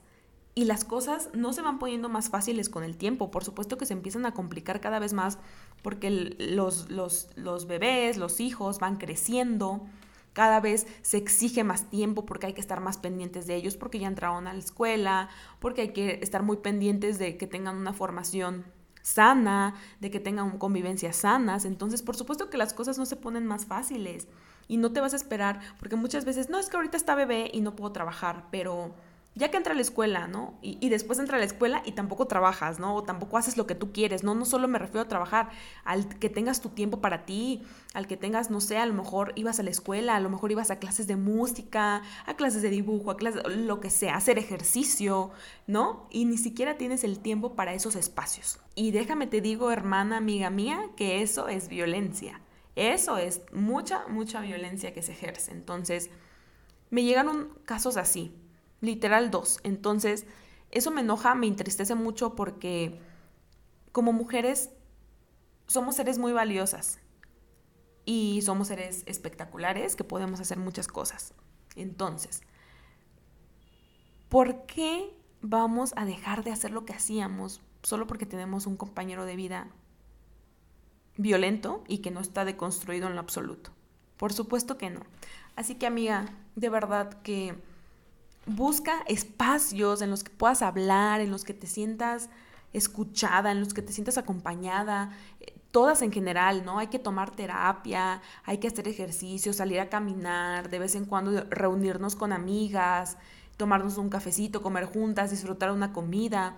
y 0.56 0.66
las 0.66 0.86
cosas 0.86 1.30
no 1.34 1.52
se 1.52 1.62
van 1.62 1.80
poniendo 1.80 2.10
más 2.10 2.30
fáciles 2.30 2.70
con 2.70 2.84
el 2.84 2.96
tiempo. 2.96 3.32
Por 3.32 3.44
supuesto 3.44 3.78
que 3.78 3.86
se 3.86 3.94
empiezan 3.94 4.26
a 4.26 4.34
complicar 4.34 4.80
cada 4.82 5.00
vez 5.00 5.14
más 5.14 5.40
porque 5.82 6.10
los, 6.40 6.90
los, 6.90 7.30
los 7.36 7.68
bebés, 7.68 8.18
los 8.18 8.40
hijos 8.40 8.80
van 8.80 8.98
creciendo, 8.98 9.86
cada 10.34 10.60
vez 10.60 10.88
se 11.02 11.18
exige 11.18 11.64
más 11.64 11.90
tiempo 11.90 12.26
porque 12.26 12.48
hay 12.48 12.54
que 12.54 12.62
estar 12.62 12.80
más 12.80 12.98
pendientes 12.98 13.48
de 13.48 13.56
ellos, 13.56 13.78
porque 13.78 14.00
ya 14.00 14.08
entraron 14.08 14.48
a 14.48 14.54
la 14.54 14.60
escuela, 14.60 15.30
porque 15.60 15.82
hay 15.82 15.94
que 15.94 16.20
estar 16.22 16.44
muy 16.44 16.58
pendientes 16.58 17.20
de 17.20 17.38
que 17.38 17.48
tengan 17.48 17.78
una 17.78 17.94
formación 17.94 18.66
sana, 19.04 19.76
de 20.00 20.10
que 20.10 20.20
tengan 20.20 20.58
convivencias 20.58 21.18
sanas. 21.18 21.66
Entonces, 21.66 22.02
por 22.02 22.16
supuesto 22.16 22.50
que 22.50 22.58
las 22.58 22.74
cosas 22.74 22.98
no 22.98 23.06
se 23.06 23.16
ponen 23.16 23.46
más 23.46 23.68
fáciles 23.68 24.28
y 24.68 24.78
no 24.78 24.92
te 24.92 25.02
vas 25.02 25.14
a 25.14 25.18
esperar, 25.18 25.60
porque 25.78 25.96
muchas 25.96 26.26
veces, 26.26 26.50
no, 26.50 26.58
es 26.58 26.70
que 26.70 26.78
ahorita 26.78 26.98
está 26.98 27.14
bebé 27.14 27.52
y 27.54 27.62
no 27.62 27.76
puedo 27.76 27.92
trabajar, 27.92 28.48
pero 28.50 28.96
ya 29.36 29.50
que 29.50 29.58
entra 29.58 29.74
a 29.74 29.76
la 29.76 29.82
escuela, 29.82 30.28
¿no? 30.28 30.60
Y, 30.62 30.90
después 30.90 31.18
entra 31.18 31.38
a 31.38 31.40
la 31.40 31.46
escuela 31.46 31.82
y 31.86 31.94
tampoco 31.94 32.28
trabajas, 32.28 32.80
¿no? 32.80 32.96
O 32.96 33.04
tampoco 33.04 33.38
haces 33.38 33.58
lo 33.58 33.66
que 33.66 33.74
tú 33.74 33.92
quieres, 33.92 34.24
¿no? 34.24 34.36
No 34.36 34.46
solo 34.46 34.68
me 34.68 34.78
refiero 34.78 35.02
a 35.02 35.08
trabajar, 35.08 35.50
al 35.84 36.08
que 36.08 36.30
tengas 36.30 36.62
tu 36.62 36.70
tiempo 36.70 37.02
para 37.02 37.26
ti, 37.26 37.64
al 37.96 38.06
que 38.06 38.16
tengas, 38.16 38.52
no 38.52 38.62
sé, 38.62 38.78
a 38.78 38.86
lo 38.86 38.94
mejor 38.94 39.34
ibas 39.36 39.60
a 39.60 39.64
la 39.64 39.72
escuela, 39.72 40.16
a 40.16 40.20
lo 40.20 40.30
mejor 40.30 40.52
ibas 40.52 40.70
a 40.70 40.78
clases 40.78 41.08
de 41.08 41.16
música, 41.16 42.04
a 42.28 42.36
clases 42.36 42.62
de 42.62 42.70
dibujo, 42.70 43.10
a 43.10 43.18
clases, 43.18 43.42
lo 43.48 43.80
que 43.80 43.90
sea, 43.90 44.16
hacer 44.16 44.38
ejercicio, 44.38 45.32
¿no? 45.66 46.08
Y 46.12 46.26
ni 46.26 46.38
siquiera 46.38 46.78
tienes 46.78 47.04
el 47.04 47.18
tiempo 47.18 47.56
para 47.56 47.74
esos 47.74 47.96
espacios. 47.96 48.60
Y 48.76 48.92
déjame 48.92 49.26
te 49.26 49.42
digo, 49.42 49.72
hermana, 49.72 50.18
amiga 50.18 50.52
mía, 50.52 50.80
que 50.96 51.24
eso 51.24 51.48
es 51.48 51.70
violencia. 51.70 52.40
Eso 52.76 53.18
es 53.18 53.42
mucha, 53.52 54.08
mucha 54.08 54.42
violencia 54.42 54.94
que 54.94 55.02
se 55.02 55.14
ejerce. 55.14 55.52
Entonces, 55.52 56.12
me 56.92 57.04
llegaron 57.04 57.50
casos 57.66 57.98
así 57.98 58.32
literal 58.84 59.32
dos. 59.32 59.60
Entonces, 59.64 60.26
eso 60.70 60.92
me 60.92 61.02
enoja, 61.02 61.34
me 61.36 61.48
entristece 61.48 61.96
mucho 61.96 62.36
porque 62.36 63.00
como 63.92 64.12
mujeres 64.12 64.70
somos 65.68 65.96
seres 65.96 66.18
muy 66.18 66.34
valiosas 66.34 67.00
y 68.06 68.42
somos 68.42 68.68
seres 68.68 69.04
espectaculares 69.06 69.96
que 69.96 70.04
podemos 70.04 70.42
hacer 70.42 70.58
muchas 70.58 70.88
cosas. 70.88 71.34
Entonces, 71.78 72.42
¿por 74.28 74.66
qué 74.66 75.16
vamos 75.42 75.94
a 75.96 76.06
dejar 76.06 76.44
de 76.44 76.52
hacer 76.52 76.72
lo 76.72 76.84
que 76.84 76.94
hacíamos 76.94 77.62
solo 77.84 78.06
porque 78.06 78.26
tenemos 78.26 78.68
un 78.68 78.76
compañero 78.76 79.26
de 79.26 79.38
vida 79.38 79.70
violento 81.16 81.86
y 81.88 82.00
que 82.00 82.12
no 82.12 82.20
está 82.20 82.44
deconstruido 82.44 83.08
en 83.08 83.14
lo 83.14 83.22
absoluto? 83.22 83.72
Por 84.18 84.34
supuesto 84.34 84.78
que 84.78 84.90
no. 84.90 85.02
Así 85.56 85.76
que 85.76 85.88
amiga, 85.88 86.26
de 86.56 86.70
verdad 86.70 87.22
que 87.22 87.56
busca 88.46 89.04
espacios 89.08 90.02
en 90.02 90.10
los 90.10 90.24
que 90.24 90.32
puedas 90.32 90.62
hablar, 90.62 91.22
en 91.22 91.32
los 91.32 91.44
que 91.44 91.54
te 91.54 91.68
sientas 91.68 92.30
escuchada, 92.74 93.52
en 93.52 93.60
los 93.60 93.74
que 93.74 93.82
te 93.82 93.94
sientas 93.94 94.18
acompañada, 94.18 95.12
eh, 95.40 95.54
todas 95.72 96.02
en 96.02 96.12
general, 96.12 96.66
¿no? 96.66 96.80
Hay 96.80 96.88
que 96.88 97.00
tomar 97.00 97.32
terapia, 97.32 98.22
hay 98.44 98.58
que 98.58 98.68
hacer 98.68 98.88
ejercicio, 98.88 99.54
salir 99.54 99.80
a 99.80 99.90
caminar, 99.90 100.70
de 100.70 100.80
vez 100.80 100.96
en 100.96 101.06
cuando 101.06 101.46
reunirnos 101.50 102.16
con 102.16 102.34
amigas, 102.34 103.18
tomarnos 103.58 103.98
un 103.98 104.10
cafecito, 104.10 104.62
comer 104.62 104.86
juntas, 104.86 105.32
disfrutar 105.32 105.72
una 105.72 105.94
comida. 105.94 106.58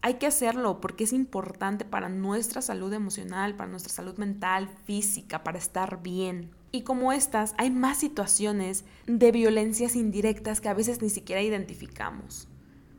Hay 0.00 0.14
que 0.14 0.26
hacerlo 0.26 0.80
porque 0.80 1.04
es 1.04 1.12
importante 1.12 1.84
para 1.84 2.08
nuestra 2.08 2.62
salud 2.62 2.92
emocional, 2.92 3.56
para 3.56 3.70
nuestra 3.70 3.92
salud 3.92 4.16
mental, 4.16 4.68
física, 4.84 5.42
para 5.42 5.58
estar 5.58 6.02
bien. 6.02 6.50
Y 6.70 6.82
como 6.82 7.12
estas, 7.12 7.54
hay 7.56 7.70
más 7.70 7.98
situaciones 7.98 8.84
de 9.06 9.32
violencias 9.32 9.96
indirectas 9.96 10.60
que 10.60 10.68
a 10.68 10.74
veces 10.74 11.00
ni 11.00 11.08
siquiera 11.08 11.40
identificamos, 11.40 12.48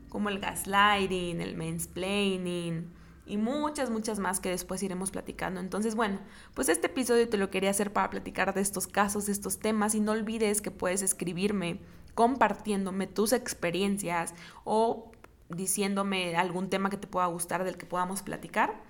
como 0.10 0.29
el 0.29 0.39
gaslighting, 0.39 1.39
el 1.39 1.55
mansplaining 1.55 2.89
y 3.29 3.38
muchas, 3.38 3.91
muchas 3.91 4.17
más 4.17 4.39
que 4.39 4.49
después 4.49 4.82
iremos 4.82 5.12
platicando. 5.12 5.60
Entonces, 5.60 5.93
bueno, 5.93 6.19
pues 6.55 6.67
este 6.67 6.88
episodio 6.88 7.29
te 7.29 7.38
lo 7.38 7.51
quería 7.51 7.69
hacer 7.69 7.93
para 7.93 8.10
platicar 8.10 8.55
de 8.55 8.62
estos 8.62 8.88
casos, 8.88 9.27
de 9.27 9.34
estos 9.34 9.60
temas 9.60 9.93
y 9.93 9.99
no 9.99 10.13
olvides 10.13 10.62
que 10.62 10.71
puedes 10.71 11.03
escribirme 11.03 11.79
compartiéndome 12.15 13.05
tus 13.05 13.34
experiencias 13.34 14.34
o 14.63 15.12
diciéndome 15.49 16.36
algún 16.36 16.71
tema 16.71 16.89
que 16.89 16.97
te 16.97 17.08
pueda 17.08 17.27
gustar 17.27 17.63
del 17.63 17.77
que 17.77 17.86
podamos 17.86 18.23
platicar. 18.23 18.82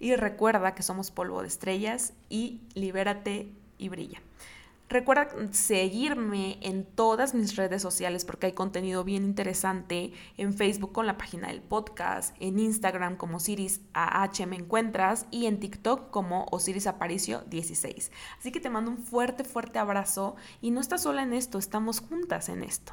Y 0.00 0.16
recuerda 0.16 0.74
que 0.74 0.82
somos 0.82 1.12
polvo 1.12 1.42
de 1.42 1.48
estrellas 1.48 2.14
y 2.28 2.62
libérate 2.74 3.52
y 3.78 3.88
brilla. 3.88 4.20
Recuerda 4.90 5.28
seguirme 5.52 6.58
en 6.60 6.84
todas 6.84 7.34
mis 7.34 7.56
redes 7.56 7.80
sociales 7.80 8.24
porque 8.24 8.46
hay 8.46 8.52
contenido 8.52 9.02
bien 9.02 9.24
interesante. 9.24 10.12
En 10.36 10.52
Facebook 10.52 10.92
con 10.92 11.06
la 11.06 11.16
página 11.16 11.48
del 11.48 11.62
podcast, 11.62 12.36
en 12.38 12.58
Instagram 12.58 13.16
como 13.16 13.38
Osiris 13.38 13.80
AH 13.94 14.46
me 14.46 14.56
encuentras 14.56 15.26
y 15.30 15.46
en 15.46 15.58
TikTok 15.58 16.10
como 16.10 16.46
Osiris 16.50 16.86
Aparicio 16.86 17.42
16. 17.48 18.12
Así 18.38 18.52
que 18.52 18.60
te 18.60 18.70
mando 18.70 18.90
un 18.90 18.98
fuerte, 18.98 19.42
fuerte 19.42 19.78
abrazo 19.78 20.36
y 20.60 20.70
no 20.70 20.80
estás 20.80 21.02
sola 21.02 21.22
en 21.22 21.32
esto, 21.32 21.58
estamos 21.58 22.00
juntas 22.00 22.50
en 22.50 22.62
esto. 22.62 22.92